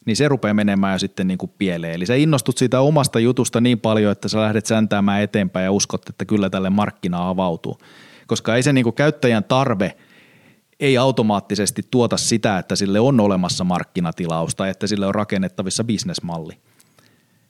[0.04, 1.94] niin se rupeaa menemään jo sitten niin kuin pieleen.
[1.94, 6.09] Eli sä innostut siitä omasta jutusta niin paljon, että sä lähdet säntäämään eteenpäin ja uskot,
[6.09, 7.78] että kyllä tälle markkina avautuu.
[8.26, 9.96] Koska ei se niin kuin käyttäjän tarve
[10.81, 16.59] ei automaattisesti tuota sitä, että sille on olemassa markkinatilausta, että sille on rakennettavissa bisnesmalli.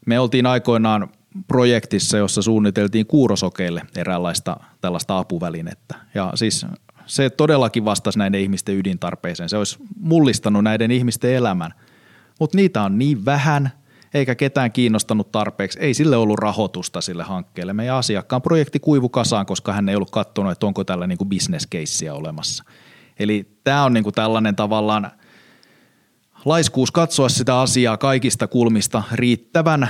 [0.09, 1.09] Me oltiin aikoinaan
[1.47, 5.94] projektissa, jossa suunniteltiin kuurosokeille eräänlaista tällaista apuvälinettä.
[6.14, 6.66] Ja siis
[7.07, 9.49] se todellakin vastasi näiden ihmisten ydintarpeeseen.
[9.49, 11.75] Se olisi mullistanut näiden ihmisten elämän.
[12.40, 13.71] Mutta niitä on niin vähän,
[14.14, 15.79] eikä ketään kiinnostanut tarpeeksi.
[15.81, 17.73] Ei sille ollut rahoitusta sille hankkeelle.
[17.73, 21.29] Meidän asiakkaan projekti kuivu kasaan, koska hän ei ollut katsonut, että onko tällä niin kuin
[21.29, 22.64] bisneskeissiä olemassa.
[23.18, 25.11] Eli tämä on niin kuin tällainen tavallaan
[26.44, 29.88] laiskuus katsoa sitä asiaa kaikista kulmista riittävän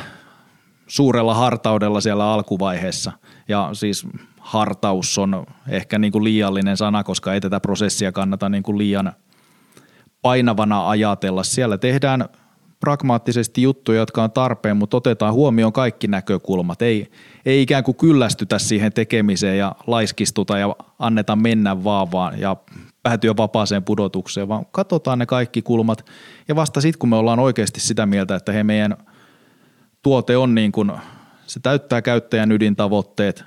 [0.86, 3.12] suurella hartaudella siellä alkuvaiheessa.
[3.48, 4.06] Ja siis
[4.40, 9.12] hartaus on ehkä niin kuin liiallinen sana, koska ei tätä prosessia kannata niin kuin liian
[10.22, 11.42] painavana ajatella.
[11.42, 12.28] Siellä tehdään
[12.80, 16.82] pragmaattisesti juttuja, jotka on tarpeen, mutta otetaan huomioon kaikki näkökulmat.
[16.82, 17.10] Ei,
[17.46, 22.56] ei ikään kuin kyllästytä siihen tekemiseen ja laiskistuta ja anneta mennä vaan, vaan ja
[23.02, 26.04] päätyä vapaaseen pudotukseen, vaan katsotaan ne kaikki kulmat.
[26.48, 28.96] Ja vasta sitten, kun me ollaan oikeasti sitä mieltä, että he meidän–
[30.02, 30.92] tuote on niin kuin,
[31.46, 33.44] se täyttää käyttäjän ydintavoitteet,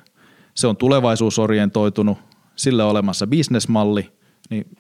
[0.56, 2.17] se on tulevaisuusorientoitunut,
[2.56, 4.12] sille on olemassa bisnesmalli,
[4.50, 4.78] niin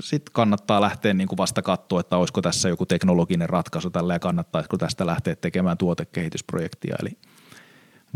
[0.00, 4.18] sitten kannattaa lähteä niin kuin vasta katsoa, että olisiko tässä joku teknologinen ratkaisu tällä ja
[4.18, 6.96] kannattaisiko tästä lähteä tekemään tuotekehitysprojektia.
[7.02, 7.18] Eli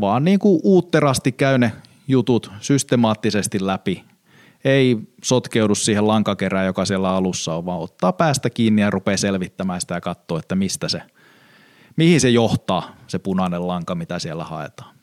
[0.01, 1.73] vaan niin kuin uutterasti käy ne
[2.09, 4.05] jutut systemaattisesti läpi.
[4.65, 9.81] Ei sotkeudu siihen lankakerään, joka siellä alussa on, vaan ottaa päästä kiinni ja rupeaa selvittämään
[9.81, 11.03] sitä ja katsoa, että mistä se
[11.97, 14.97] mihin se johtaa, se punainen lanka, mitä siellä haetaan.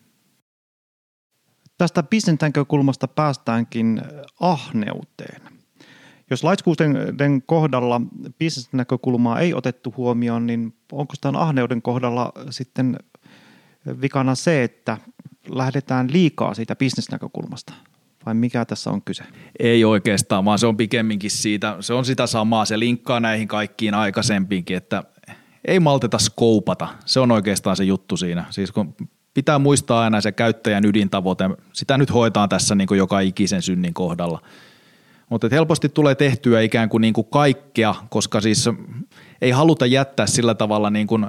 [1.78, 4.02] Tästä bisnesnäkökulmasta päästäänkin
[4.40, 5.42] ahneuteen.
[6.30, 8.02] Jos laitskuuden kohdalla
[8.40, 12.98] bisnesnäkökulmaa ei otettu huomioon, niin onko tämän ahneuden kohdalla sitten
[14.02, 14.98] vikana se, että
[15.50, 17.74] lähdetään liikaa siitä bisnesnäkökulmasta?
[18.26, 19.24] Vai mikä tässä on kyse?
[19.60, 23.94] Ei oikeastaan, vaan se on pikemminkin siitä, se on sitä samaa, se linkkaa näihin kaikkiin
[23.94, 25.04] aikaisempiinkin, että
[25.66, 26.88] ei malteta skoupata.
[27.06, 28.46] Se on oikeastaan se juttu siinä.
[28.50, 28.96] Siis kun
[29.34, 31.50] pitää muistaa aina se käyttäjän ydintavoite.
[31.74, 34.42] Sitä nyt hoitaan tässä niin kuin joka ikisen synnin kohdalla.
[35.34, 38.70] Mutta helposti tulee tehtyä ikään kuin, niin kuin kaikkea, koska siis
[39.42, 41.26] ei haluta jättää sillä tavalla niin kuin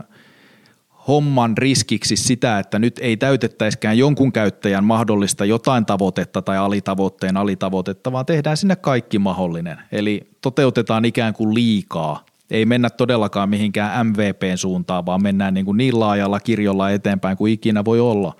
[1.09, 8.13] homman riskiksi sitä, että nyt ei täytettäiskään jonkun käyttäjän mahdollista jotain tavoitetta tai alitavoitteen alitavoitetta,
[8.13, 9.79] vaan tehdään sinne kaikki mahdollinen.
[9.93, 12.25] Eli toteutetaan ikään kuin liikaa.
[12.51, 17.53] Ei mennä todellakaan mihinkään MVPn suuntaan, vaan mennään niin, kuin niin laajalla kirjolla eteenpäin kuin
[17.53, 18.37] ikinä voi olla.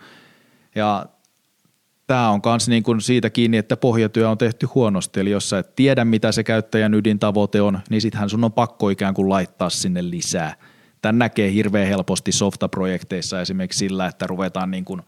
[0.75, 1.07] Ja
[2.07, 5.21] tämä on myös niin kuin siitä kiinni, että pohjatyö on tehty huonosti.
[5.21, 8.91] Eli jos sä et tiedä, mitä se käyttäjän ydintavoite on, niin sittenhän sun on pakko
[8.91, 10.55] ikään kuin laittaa sinne lisää–
[11.05, 15.03] Tämän näkee hirveän helposti softaprojekteissa esimerkiksi sillä, että ruvetaan niin kuin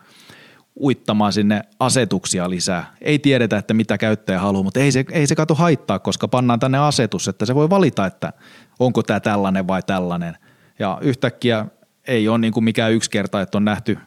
[0.80, 2.94] uittamaan sinne asetuksia lisää.
[3.00, 6.60] Ei tiedetä, että mitä käyttäjä haluaa, mutta ei se, ei se kato haittaa, koska pannaan
[6.60, 8.32] tänne asetus, että se voi valita, että
[8.78, 10.36] onko tämä tällainen vai tällainen.
[10.78, 11.66] Ja yhtäkkiä
[12.06, 13.98] ei ole niin kuin mikään yksi kerta, että on nähty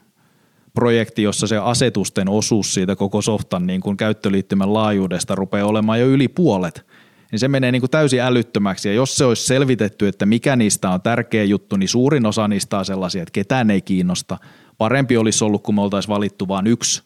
[0.74, 6.08] projekti, jossa se asetusten osuus siitä koko softan niin kuin käyttöliittymän laajuudesta rupeaa olemaan jo
[6.08, 6.86] yli puolet–
[7.32, 8.90] niin se menee niin kuin täysin älyttömäksi.
[8.90, 12.78] Ja jos se olisi selvitetty, että mikä niistä on tärkeä juttu, niin suurin osa niistä
[12.78, 14.38] on sellaisia, että ketään ei kiinnosta.
[14.78, 17.04] Parempi olisi ollut, kun me oltaisiin valittu vain yksi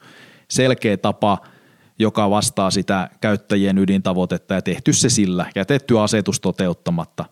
[0.49, 1.37] selkeä tapa,
[1.99, 7.25] joka vastaa sitä käyttäjien ydintavoitetta ja tehty se sillä, jätetty asetus toteuttamatta.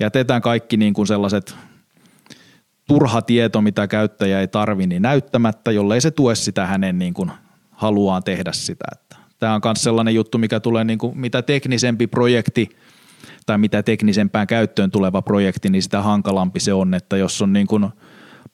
[0.00, 1.56] Jätetään kaikki niin kuin sellaiset
[2.90, 7.30] turha tieto, mitä käyttäjä ei tarvi, niin näyttämättä, jollei se tue sitä hänen niin kuin
[7.70, 8.84] haluaan tehdä sitä.
[9.38, 12.68] Tämä on myös sellainen juttu, mikä tulee niin kuin, mitä teknisempi projekti
[13.46, 17.66] tai mitä teknisempään käyttöön tuleva projekti, niin sitä hankalampi se on, että jos on niin
[17.66, 17.88] kuin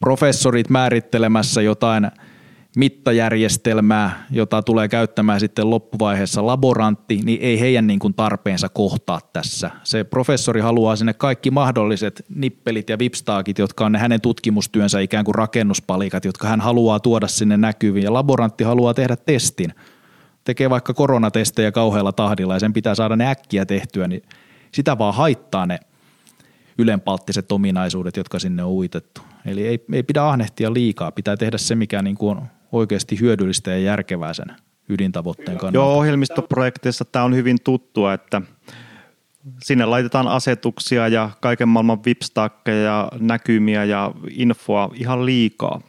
[0.00, 2.10] professorit määrittelemässä jotain
[2.76, 9.70] mittajärjestelmää, jota tulee käyttämään sitten loppuvaiheessa laborantti, niin ei heidän niin kuin tarpeensa kohtaa tässä.
[9.84, 15.24] Se professori haluaa sinne kaikki mahdolliset nippelit ja vipstaakit, jotka on ne hänen tutkimustyönsä ikään
[15.24, 19.74] kuin rakennuspalikat, jotka hän haluaa tuoda sinne näkyviin, ja laborantti haluaa tehdä testin–
[20.46, 24.22] tekee vaikka koronatestejä kauhealla tahdilla ja sen pitää saada ne äkkiä tehtyä, niin
[24.72, 25.78] sitä vaan haittaa ne
[26.78, 29.20] ylenpalttiset ominaisuudet, jotka sinne on uitettu.
[29.46, 33.70] Eli ei, ei pidä ahnehtia liikaa, pitää tehdä se, mikä niin kuin on oikeasti hyödyllistä
[33.70, 34.46] ja järkevää sen
[34.88, 35.76] ydintavoitteen kannalta.
[35.76, 38.42] Joo, ohjelmistoprojekteissa tämä on hyvin tuttua, että
[39.62, 45.80] sinne laitetaan asetuksia ja kaiken maailman vipstakkeja ja näkymiä ja infoa ihan liikaa.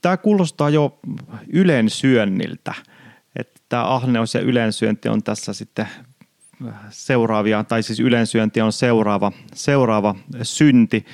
[0.00, 1.00] Tämä kuulostaa jo
[1.52, 2.74] ylen syönniltä–
[3.72, 5.88] tämä ahneus ja yleensyönti on tässä sitten
[6.90, 11.04] seuraavia, tai siis yleensyönti on seuraava, seuraava synti.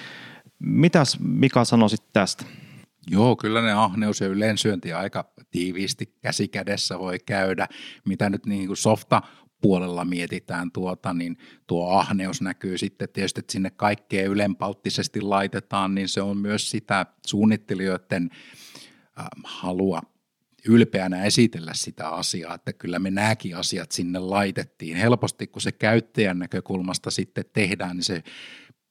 [0.58, 2.44] Mitäs Mika sanoisit tästä?
[3.10, 7.68] Joo, kyllä ne ahneus ja yleensyönti aika tiiviisti käsikädessä voi käydä.
[8.04, 9.22] Mitä nyt niin kuin softa
[9.60, 16.08] puolella mietitään tuota, niin tuo ahneus näkyy sitten tietysti, että sinne kaikkea ylenpalttisesti laitetaan, niin
[16.08, 18.30] se on myös sitä suunnittelijoiden
[19.44, 20.02] halua
[20.68, 24.96] ylpeänä esitellä sitä asiaa, että kyllä me nämäkin asiat sinne laitettiin.
[24.96, 28.22] Helposti kun se käyttäjän näkökulmasta sitten tehdään, niin se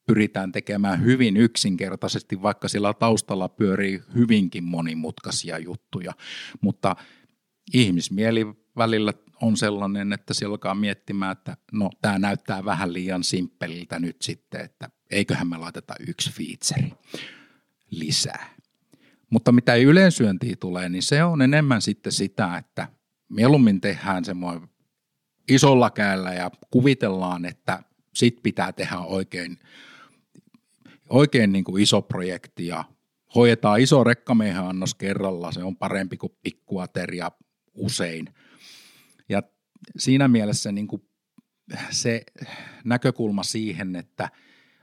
[0.08, 6.14] pyritään tekemään hyvin yksinkertaisesti, vaikka sillä taustalla pyörii hyvinkin monimutkaisia juttuja.
[6.62, 6.96] Mutta
[7.74, 8.46] ihmismieli
[8.78, 14.22] välillä on sellainen, että se alkaa miettimään, että no tämä näyttää vähän liian simppeliltä nyt
[14.22, 16.98] sitten, että eiköhän me laiteta yksi feature
[17.92, 18.50] lisää.
[19.30, 22.88] Mutta mitä yleensyöntiin tulee, niin se on enemmän sitten sitä, että
[23.30, 24.70] mieluummin tehdään semmoinen
[25.48, 29.60] isolla käällä ja kuvitellaan, että sit pitää tehdä oikein,
[31.10, 32.84] oikein niin kuin iso projekti ja
[33.36, 37.32] hoidetaan iso rekkamiehen annos kerralla, se on parempi kuin pikkuateria
[37.74, 38.34] usein.
[39.30, 39.44] Ja
[39.98, 41.02] siinä mielessä niin kuin
[41.90, 42.22] se
[42.84, 44.30] näkökulma siihen, että–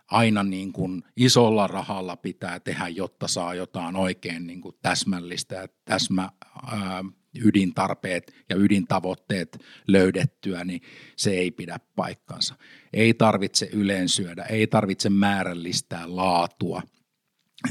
[0.06, 5.68] aina niin kuin isolla rahalla pitää tehdä, jotta saa jotain oikein niin kuin täsmällistä ja
[5.84, 6.30] täsmä,
[6.66, 7.04] ää,
[7.44, 10.80] ydintarpeet ja ydintavoitteet löydettyä, niin
[11.16, 12.54] se ei pidä paikkansa.
[12.92, 16.82] Ei tarvitse yleensyödä, ei tarvitse määrällistää laatua.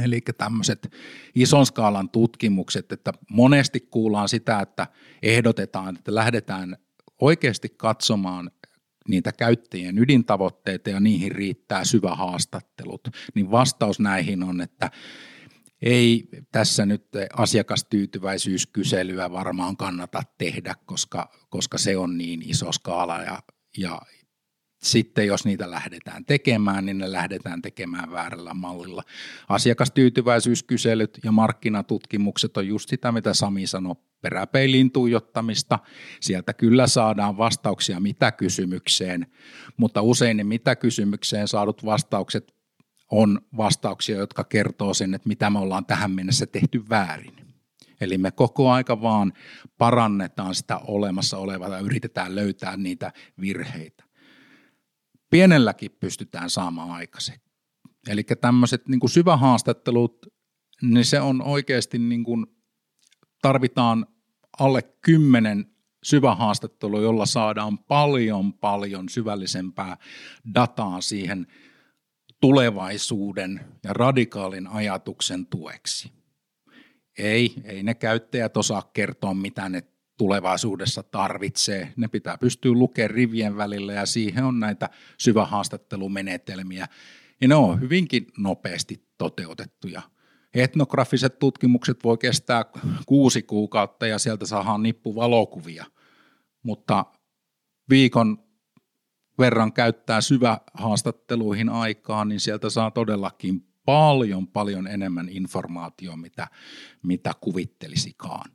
[0.04, 0.92] Eli tämmöiset
[1.36, 4.88] ison skaalan tutkimukset, että monesti kuullaan sitä, että
[5.24, 6.78] ehdotetaan, että lähdetään
[7.22, 8.52] oikeasti katsomaan
[9.08, 14.92] niitä käyttäjien ydintavoitteita ja niihin riittää syvä haastattelut, niin vastaus näihin on, että
[15.84, 23.40] ei tässä nyt asiakastyytyväisyyskyselyä varmaan kannata tehdä, koska, koska se on niin iso skaala ja,
[23.78, 24.02] ja
[24.84, 29.04] sitten jos niitä lähdetään tekemään, niin ne lähdetään tekemään väärällä mallilla.
[29.50, 35.80] Asiakastyytyväisyyskyselyt ja markkinatutkimukset on just sitä, mitä Sami sanoi, peräpeiliin tuijottamista.
[36.22, 39.28] Sieltä kyllä saadaan vastauksia mitä kysymykseen,
[39.78, 42.53] mutta usein ne mitä kysymykseen saadut vastaukset
[43.14, 47.34] on vastauksia, jotka kertoo sen, että mitä me ollaan tähän mennessä tehty väärin.
[48.02, 49.34] Eli me koko aika vaan
[49.78, 54.04] parannetaan sitä olemassa olevaa ja yritetään löytää niitä virheitä.
[55.30, 57.42] Pienelläkin pystytään saamaan aikaiseksi.
[58.08, 60.26] Eli tämmöiset niin syvähaastattelut,
[60.82, 62.46] niin se on oikeasti niin kuin,
[63.42, 64.06] tarvitaan
[64.60, 65.66] alle kymmenen
[66.04, 69.98] syvähaastattelua, jolla saadaan paljon paljon syvällisempää
[70.56, 71.48] dataa siihen
[72.44, 76.12] tulevaisuuden ja radikaalin ajatuksen tueksi.
[77.18, 79.84] Ei, ei ne käyttäjät osaa kertoa, mitä ne
[80.18, 81.94] tulevaisuudessa tarvitsee.
[81.98, 86.88] Ne pitää pystyä lukemaan rivien välillä ja siihen on näitä syvähaastattelumenetelmiä.
[87.42, 90.02] Ja ne on hyvinkin nopeasti toteutettuja.
[90.54, 92.66] Etnografiset tutkimukset voi kestää
[93.06, 95.86] kuusi kuukautta ja sieltä saadaan nippu valokuvia,
[96.64, 97.06] mutta
[97.90, 98.43] viikon
[99.40, 106.48] verran käyttää syvähaastatteluihin aikaa, niin sieltä saa todellakin paljon, paljon enemmän informaatiota, mitä,
[107.04, 108.52] mitä kuvittelisikaan.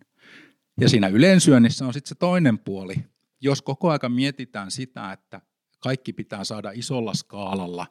[0.80, 2.94] Ja siinä yleensyönnissä on sitten se toinen puoli.
[3.40, 5.40] Jos koko aika mietitään sitä, että
[5.80, 7.86] kaikki pitää saada isolla skaalalla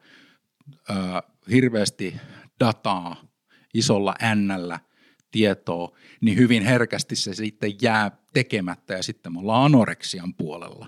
[0.90, 0.94] ö,
[1.52, 2.16] hirveästi
[2.60, 3.16] dataa,
[3.74, 4.80] isolla ännällä
[5.32, 10.88] tietoa, niin hyvin herkästi se sitten jää tekemättä ja sitten me ollaan anoreksian puolella.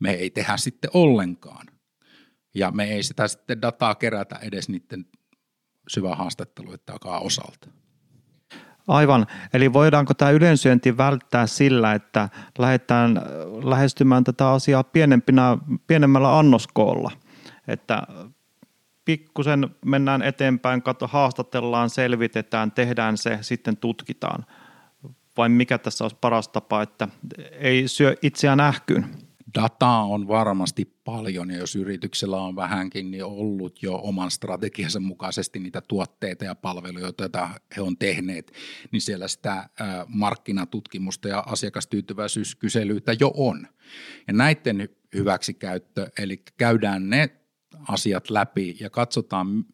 [0.00, 1.66] Me ei tehdä sitten ollenkaan.
[2.54, 5.06] Ja me ei sitä sitten dataa kerätä edes niiden
[5.88, 7.68] syvähaastatteluidenkaan osalta.
[8.88, 9.26] Aivan.
[9.54, 13.22] Eli voidaanko tämä ylensyönti välttää sillä, että lähdetään
[13.64, 17.10] lähestymään tätä asiaa pienempinä, pienemmällä annoskoolla?
[17.68, 18.02] Että
[19.04, 24.46] pikkusen mennään eteenpäin, katso, haastatellaan, selvitetään, tehdään se, sitten tutkitaan.
[25.36, 27.08] Vai mikä tässä olisi paras tapa, että
[27.52, 29.06] ei syö itseään ähkyyn?
[29.54, 35.58] Dataa on varmasti paljon ja jos yrityksellä on vähänkin niin ollut jo oman strategiansa mukaisesti
[35.58, 38.52] niitä tuotteita ja palveluja, joita he on tehneet,
[38.92, 39.68] niin siellä sitä
[40.08, 43.66] markkinatutkimusta ja asiakastyytyväisyyskyselyitä jo on.
[44.26, 47.30] Ja näiden hyväksikäyttö, eli käydään ne
[47.88, 49.64] asiat läpi ja katsotaan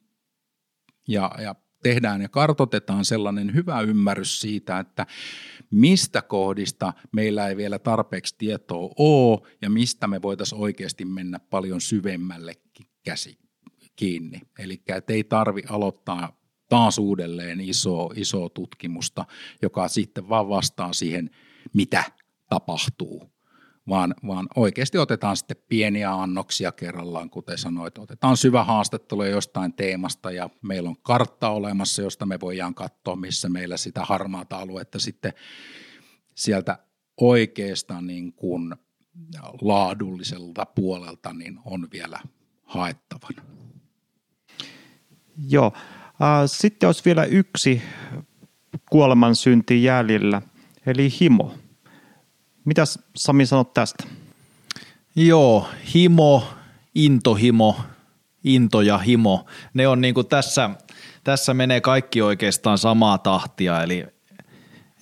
[1.08, 5.06] ja, ja tehdään ja kartotetaan sellainen hyvä ymmärrys siitä, että
[5.70, 11.80] mistä kohdista meillä ei vielä tarpeeksi tietoa ole ja mistä me voitaisiin oikeasti mennä paljon
[11.80, 12.54] syvemmälle
[13.04, 13.38] käsi
[13.96, 14.40] kiinni.
[14.58, 19.24] Eli ei tarvi aloittaa taas uudelleen iso, iso tutkimusta,
[19.62, 21.30] joka sitten vaan vastaa siihen,
[21.74, 22.04] mitä
[22.48, 23.35] tapahtuu
[23.88, 30.30] vaan, vaan oikeasti otetaan sitten pieniä annoksia kerrallaan, kuten sanoit, otetaan syvä haastattelu jostain teemasta
[30.30, 35.32] ja meillä on kartta olemassa, josta me voidaan katsoa, missä meillä sitä harmaata aluetta sitten
[36.34, 36.78] sieltä
[37.16, 38.74] oikeasta niin kuin
[39.60, 42.20] laadulliselta puolelta niin on vielä
[42.62, 43.42] haettavana.
[45.48, 45.72] Joo.
[46.46, 47.82] Sitten olisi vielä yksi
[48.90, 50.42] kuolemansynti jäljellä,
[50.86, 51.54] eli himo–
[52.66, 54.04] Mitäs Sami sanot tästä?
[55.16, 56.48] Joo, himo,
[56.94, 57.76] intohimo,
[58.44, 60.70] into ja himo, ne on niin kuin tässä,
[61.24, 64.06] tässä menee kaikki oikeastaan samaa tahtia, eli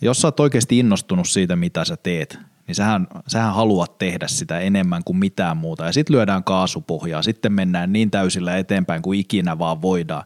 [0.00, 4.60] jos sä oot oikeasti innostunut siitä, mitä sä teet, niin sähän, sähän haluat tehdä sitä
[4.60, 5.84] enemmän kuin mitään muuta.
[5.84, 10.24] Ja sitten lyödään kaasupohjaa, sitten mennään niin täysillä eteenpäin kuin ikinä vaan voidaan.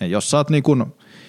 [0.00, 0.84] Ja jos sä oot niin kuin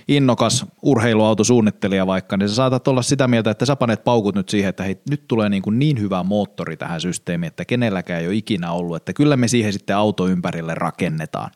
[0.08, 4.70] innokas urheiluautosuunnittelija vaikka, niin sä saatat olla sitä mieltä, että sä panet paukut nyt siihen,
[4.70, 8.36] että hei, nyt tulee niin, kuin niin hyvä moottori tähän systeemiin, että kenelläkään ei ole
[8.36, 11.52] ikinä ollut, että kyllä me siihen sitten auto ympärille rakennetaan.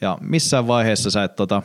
[0.00, 1.62] Ja missään vaiheessa sä et tota,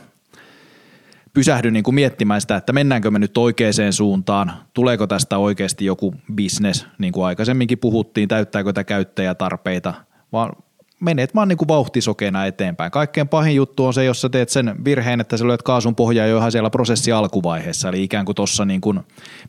[1.32, 6.14] pysähdy niin kuin miettimään sitä, että mennäänkö me nyt oikeaan suuntaan, tuleeko tästä oikeasti joku
[6.36, 9.94] business, niin kuin aikaisemminkin puhuttiin, täyttääkö tämä käyttäjätarpeita,
[10.32, 10.52] vaan
[11.00, 12.90] menet vaan niin kuin vauhtisokeena eteenpäin.
[12.90, 16.26] Kaikkein pahin juttu on se, jos sä teet sen virheen, että sä lyöt kaasun pohjaa
[16.26, 19.00] jo ihan siellä prosessi alkuvaiheessa, eli ikään kuin tuossa niin kuin,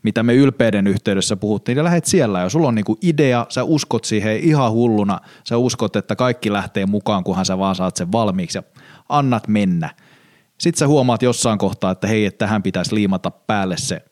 [0.02, 3.64] mitä me ylpeyden yhteydessä puhuttiin, ja lähet siellä ja sulla on niin kuin idea, sä
[3.64, 8.12] uskot siihen ihan hulluna, sä uskot, että kaikki lähtee mukaan, kunhan sä vaan saat sen
[8.12, 8.62] valmiiksi ja
[9.08, 9.90] annat mennä.
[10.58, 14.02] Sitten sä huomaat jossain kohtaa, että hei, että tähän pitäisi liimata päälle se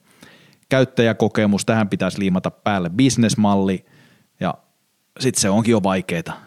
[0.69, 3.85] käyttäjäkokemus, tähän pitäisi liimata päälle bisnesmalli,
[4.39, 4.53] ja
[5.19, 6.46] sitten se onkin jo vaikeaa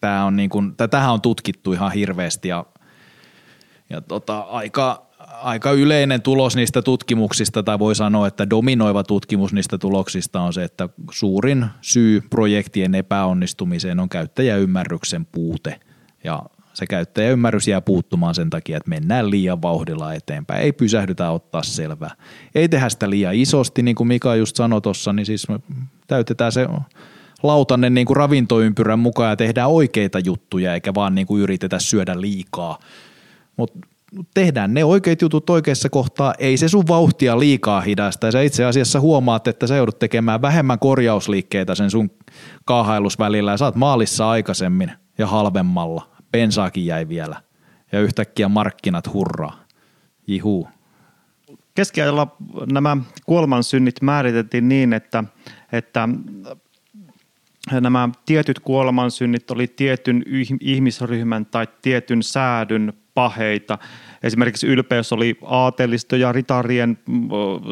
[0.00, 2.64] Tämä on niin kuin, tätähän on tutkittu ihan hirveästi ja,
[3.90, 5.06] ja tota, aika,
[5.42, 10.64] aika yleinen tulos niistä tutkimuksista, tai voi sanoa, että dominoiva tutkimus niistä tuloksista on se,
[10.64, 15.80] että suurin syy projektien epäonnistumiseen on käyttäjäymmärryksen puute.
[16.24, 16.42] Ja
[16.78, 20.62] se käyttäjäymmärrys jää puuttumaan sen takia, että mennään liian vauhdilla eteenpäin.
[20.62, 22.10] Ei pysähdytä ottaa selvää.
[22.54, 25.60] Ei tehdä sitä liian isosti, niin kuin Mika just sanoi tuossa, niin siis me
[26.06, 26.68] täytetään se
[27.42, 32.20] lautanen niin kuin ravintoympyrän mukaan ja tehdään oikeita juttuja, eikä vaan niin kuin yritetä syödä
[32.20, 32.78] liikaa.
[33.56, 33.78] Mutta
[34.34, 38.26] tehdään ne oikeat jutut oikeassa kohtaa, ei se sun vauhtia liikaa hidasta.
[38.26, 42.10] Ja sä itse asiassa huomaat, että sä joudut tekemään vähemmän korjausliikkeitä sen sun
[42.64, 46.08] kaahailusvälillä ja sä oot maalissa aikaisemmin ja halvemmalla.
[46.32, 47.42] Pensaakin jäi vielä.
[47.92, 49.64] ja yhtäkkiä markkinat hurraa.
[50.26, 50.68] Jihuu.
[51.74, 52.36] Keskiajalla
[52.72, 55.24] nämä kuolemansynnit määritettiin niin, että,
[55.72, 56.08] että
[57.80, 60.22] nämä tietyt kuolemansynnit oli tietyn
[60.60, 63.78] ihmisryhmän tai tietyn säädyn paheita.
[64.22, 66.98] Esimerkiksi ylpeys oli aatelisto ja ritarien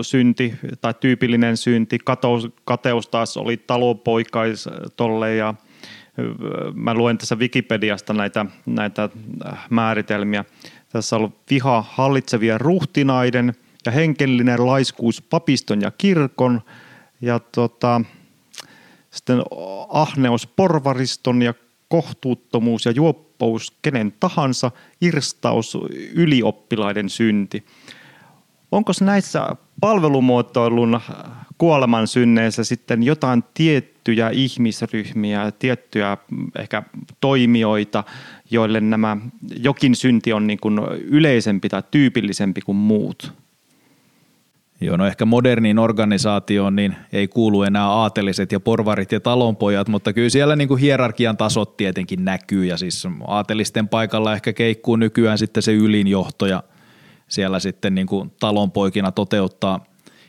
[0.03, 1.99] synti tai tyypillinen synti.
[2.05, 5.55] Kateus, kateus taas oli talonpoikaistolle ja
[6.75, 9.09] mä luen tässä Wikipediasta näitä, näitä
[9.47, 10.45] äh, määritelmiä.
[10.89, 13.55] Tässä on ollut viha hallitsevien ruhtinaiden
[13.87, 16.63] ja henkellinen laiskuus papiston ja kirkon
[17.21, 18.01] ja tota,
[19.17, 19.43] sitten
[19.89, 21.55] ahneus porvariston ja
[21.89, 25.79] kohtuuttomuus ja juoppous kenen tahansa, irstaus
[26.15, 27.65] ylioppilaiden synti.
[28.73, 29.49] Onko näissä
[29.81, 31.01] palvelumuotoilun
[31.59, 36.17] kuoleman synneissä sitten jotain tiettyjä ihmisryhmiä, tiettyjä
[36.59, 36.83] ehkä
[37.21, 38.05] toimijoita,
[38.51, 39.17] joille nämä
[39.57, 43.33] jokin synti on niin kuin yleisempi tai tyypillisempi kuin muut?
[44.81, 50.13] Joo, no ehkä moderniin organisaatioon niin ei kuulu enää aateliset ja porvarit ja talonpojat, mutta
[50.13, 55.39] kyllä siellä niin kuin hierarkian tasot tietenkin näkyy ja siis aatelisten paikalla ehkä keikkuu nykyään
[55.39, 56.63] sitten se ylinjohto ja
[57.29, 59.85] siellä sitten niin kuin talonpoikina toteuttaa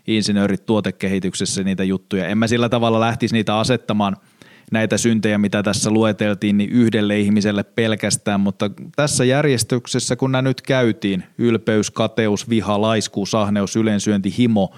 [0.07, 2.27] insinöörit tuotekehityksessä niitä juttuja.
[2.27, 4.15] En mä sillä tavalla lähtisi niitä asettamaan–
[4.71, 10.61] näitä syntejä, mitä tässä lueteltiin, niin yhdelle ihmiselle pelkästään, mutta tässä järjestyksessä, kun nämä nyt
[10.61, 14.73] käytiin, ylpeys, kateus, viha, laiskuus, ahneus, yleensyönti, himo,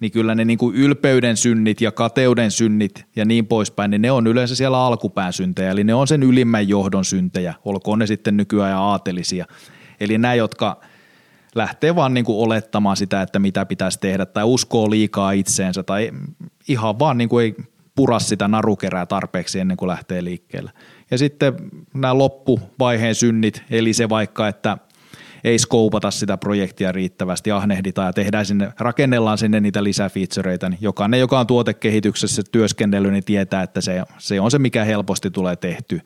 [0.00, 4.10] niin kyllä ne niin kuin ylpeyden synnit ja kateuden synnit ja niin poispäin, niin ne
[4.10, 8.36] on yleensä siellä alkupään syntejä, eli ne on sen ylimmän johdon syntejä, olkoon ne sitten
[8.36, 9.46] nykyään aatelisia.
[10.00, 10.80] Eli nämä, jotka
[11.54, 16.10] lähtee vaan niin kuin olettamaan sitä, että mitä pitäisi tehdä, tai uskoo liikaa itseensä, tai
[16.68, 17.56] ihan vaan niin kuin ei
[17.98, 20.70] pura sitä narukerää tarpeeksi ennen kuin lähtee liikkeelle.
[21.10, 21.54] Ja sitten
[21.94, 24.78] nämä loppuvaiheen synnit, eli se vaikka, että
[25.44, 31.20] ei skoupata sitä projektia riittävästi, ahnehditaan ja tehdään sinne, rakennellaan sinne niitä lisäfeatureita, niin jokainen,
[31.20, 36.00] joka on tuotekehityksessä työskennellyt, niin tietää, että se, se on se, mikä helposti tulee tehty.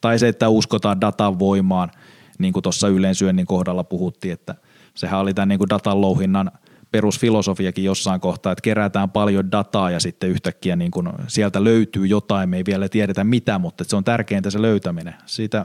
[0.00, 1.90] Tai se, että uskotaan datan voimaan,
[2.38, 4.54] niin kuin tuossa yleensyönnin kohdalla puhuttiin, että
[4.94, 6.50] sehän oli tämän niin kuin datan louhinnan–
[6.90, 12.48] perusfilosofiakin jossain kohtaa, että kerätään paljon dataa ja sitten yhtäkkiä niin kun sieltä löytyy jotain,
[12.48, 15.14] me ei vielä tiedetä mitä, mutta se on tärkeintä se löytäminen.
[15.26, 15.64] Siitä,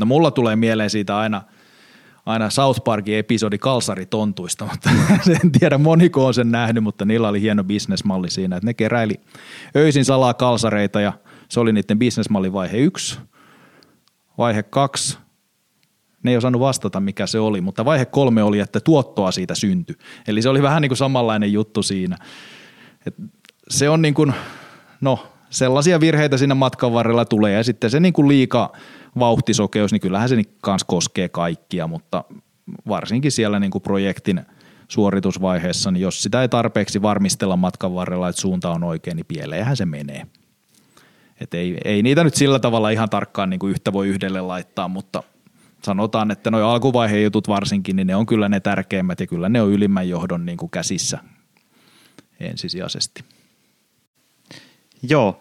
[0.00, 1.42] no mulla tulee mieleen siitä aina,
[2.26, 4.90] aina South Parkin episodi Kalsaritontuista, mutta
[5.44, 9.20] en tiedä moniko on sen nähnyt, mutta niillä oli hieno bisnesmalli siinä, että ne keräili
[9.76, 11.12] öisin salaa kalsareita ja
[11.48, 13.18] se oli niiden bisnesmalli vaihe yksi.
[14.38, 15.18] Vaihe kaksi,
[16.26, 19.96] ne ei osannut vastata, mikä se oli, mutta vaihe kolme oli, että tuottoa siitä syntyi.
[20.28, 22.16] Eli se oli vähän niin kuin samanlainen juttu siinä.
[23.06, 23.14] Et
[23.68, 24.34] se on niin kuin,
[25.00, 25.18] no
[25.50, 28.72] sellaisia virheitä siinä matkan varrella tulee ja sitten se niin kuin liika
[29.18, 32.24] vauhtisokeus, niin kyllähän se kanssa koskee kaikkia, mutta
[32.88, 34.40] varsinkin siellä niin kuin projektin
[34.88, 39.76] suoritusvaiheessa, niin jos sitä ei tarpeeksi varmistella matkan varrella, että suunta on oikein, niin pieleenhän
[39.76, 40.26] se menee.
[41.40, 44.88] Et ei, ei niitä nyt sillä tavalla ihan tarkkaan niin kuin yhtä voi yhdelle laittaa,
[44.88, 45.22] mutta–
[45.86, 49.62] sanotaan, että nuo alkuvaiheen jutut varsinkin, niin ne on kyllä ne tärkeimmät ja kyllä ne
[49.62, 51.18] on ylimmän johdon niin kuin käsissä
[52.40, 53.24] ensisijaisesti.
[55.02, 55.40] Joo.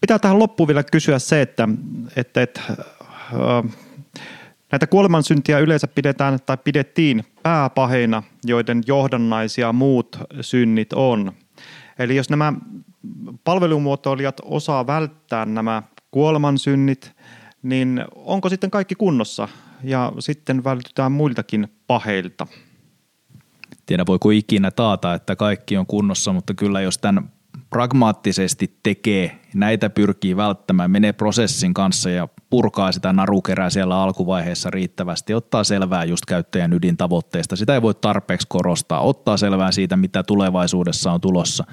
[0.00, 1.68] Pitää tähän loppuun vielä kysyä se, että,
[2.16, 2.78] että, että äh,
[4.72, 11.32] näitä kuolemansyntiä yleensä pidetään tai pidettiin pääpaheina, joiden johdannaisia muut synnit on.
[11.98, 12.52] Eli jos nämä
[13.44, 17.12] palvelumuotoilijat osaa välttää nämä kuolemansynnit,
[17.62, 19.48] niin onko sitten kaikki kunnossa
[19.82, 22.46] ja sitten vältytään muiltakin paheilta?
[23.86, 27.32] Tiedä voiko ikinä taata, että kaikki on kunnossa, mutta kyllä jos tämän
[27.70, 35.34] pragmaattisesti tekee, näitä pyrkii välttämään, menee prosessin kanssa ja purkaa sitä narukerää siellä alkuvaiheessa riittävästi,
[35.34, 37.56] ottaa selvää just käyttäjän ydintavoitteesta.
[37.56, 41.64] Sitä ei voi tarpeeksi korostaa, ottaa selvää siitä, mitä tulevaisuudessa on tulossa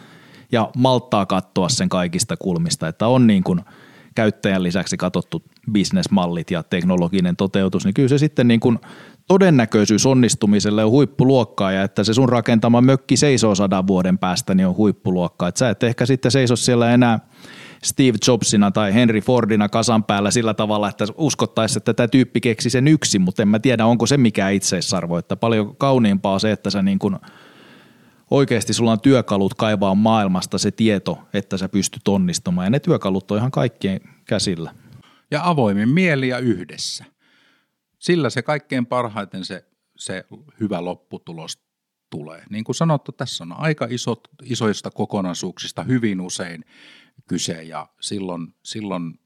[0.52, 3.62] ja malttaa katsoa sen kaikista kulmista, että on niin kuin–
[4.16, 8.80] käyttäjän lisäksi katsottu bisnesmallit ja teknologinen toteutus, niin kyllä se sitten niin kuin
[9.28, 14.68] todennäköisyys onnistumiselle on huippuluokkaa ja että se sun rakentama mökki seisoo sadan vuoden päästä, niin
[14.68, 15.50] on huippuluokkaa.
[15.50, 17.20] Että sä et ehkä sitten seiso siellä enää
[17.84, 22.70] Steve Jobsina tai Henry Fordina kasan päällä sillä tavalla, että uskottaisiin, että tämä tyyppi keksi
[22.70, 25.18] sen yksin, mutta en mä tiedä, onko se mikään itseisarvo.
[25.18, 27.16] Että paljon kauniimpaa se, että sä niin kuin–
[28.32, 32.66] oikeasti sulla on työkalut kaivaa maailmasta se tieto, että sä pystyt onnistumaan.
[32.66, 34.76] Ja ne työkalut on ihan kaikkien käsillä.
[35.32, 37.06] Ja avoimin mieli ja yhdessä.
[38.00, 39.66] Sillä se kaikkein parhaiten se,
[39.98, 40.26] se
[40.60, 41.60] hyvä lopputulos
[42.10, 42.44] tulee.
[42.50, 46.66] Niin kuin sanottu, tässä on aika isot, isoista kokonaisuuksista hyvin usein
[47.28, 49.20] kyse ja silloin, silloin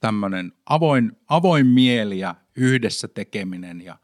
[0.00, 3.98] tämmöinen avoin, avoin mieli ja yhdessä tekeminen ja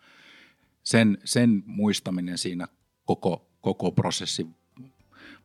[0.82, 2.68] sen, sen muistaminen siinä
[3.10, 4.54] koko, koko prosessin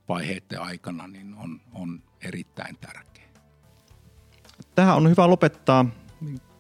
[0.10, 3.26] vaiheiden aikana niin on, on erittäin tärkeä.
[4.76, 5.86] Tähän on hyvä lopettaa.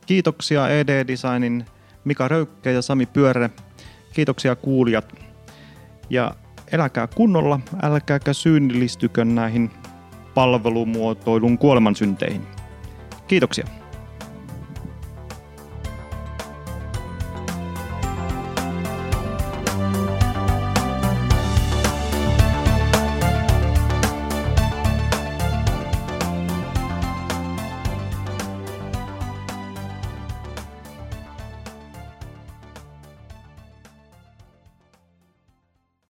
[0.05, 1.65] Kiitoksia ED Designin
[2.05, 3.49] Mika Röykkä ja Sami Pyöre.
[4.13, 5.15] Kiitoksia kuulijat.
[6.09, 6.35] Ja
[6.71, 9.71] eläkää kunnolla, älkääkä syynnillistykö näihin
[10.33, 12.47] palvelumuotoilun kuolemansynteihin.
[13.27, 13.67] Kiitoksia.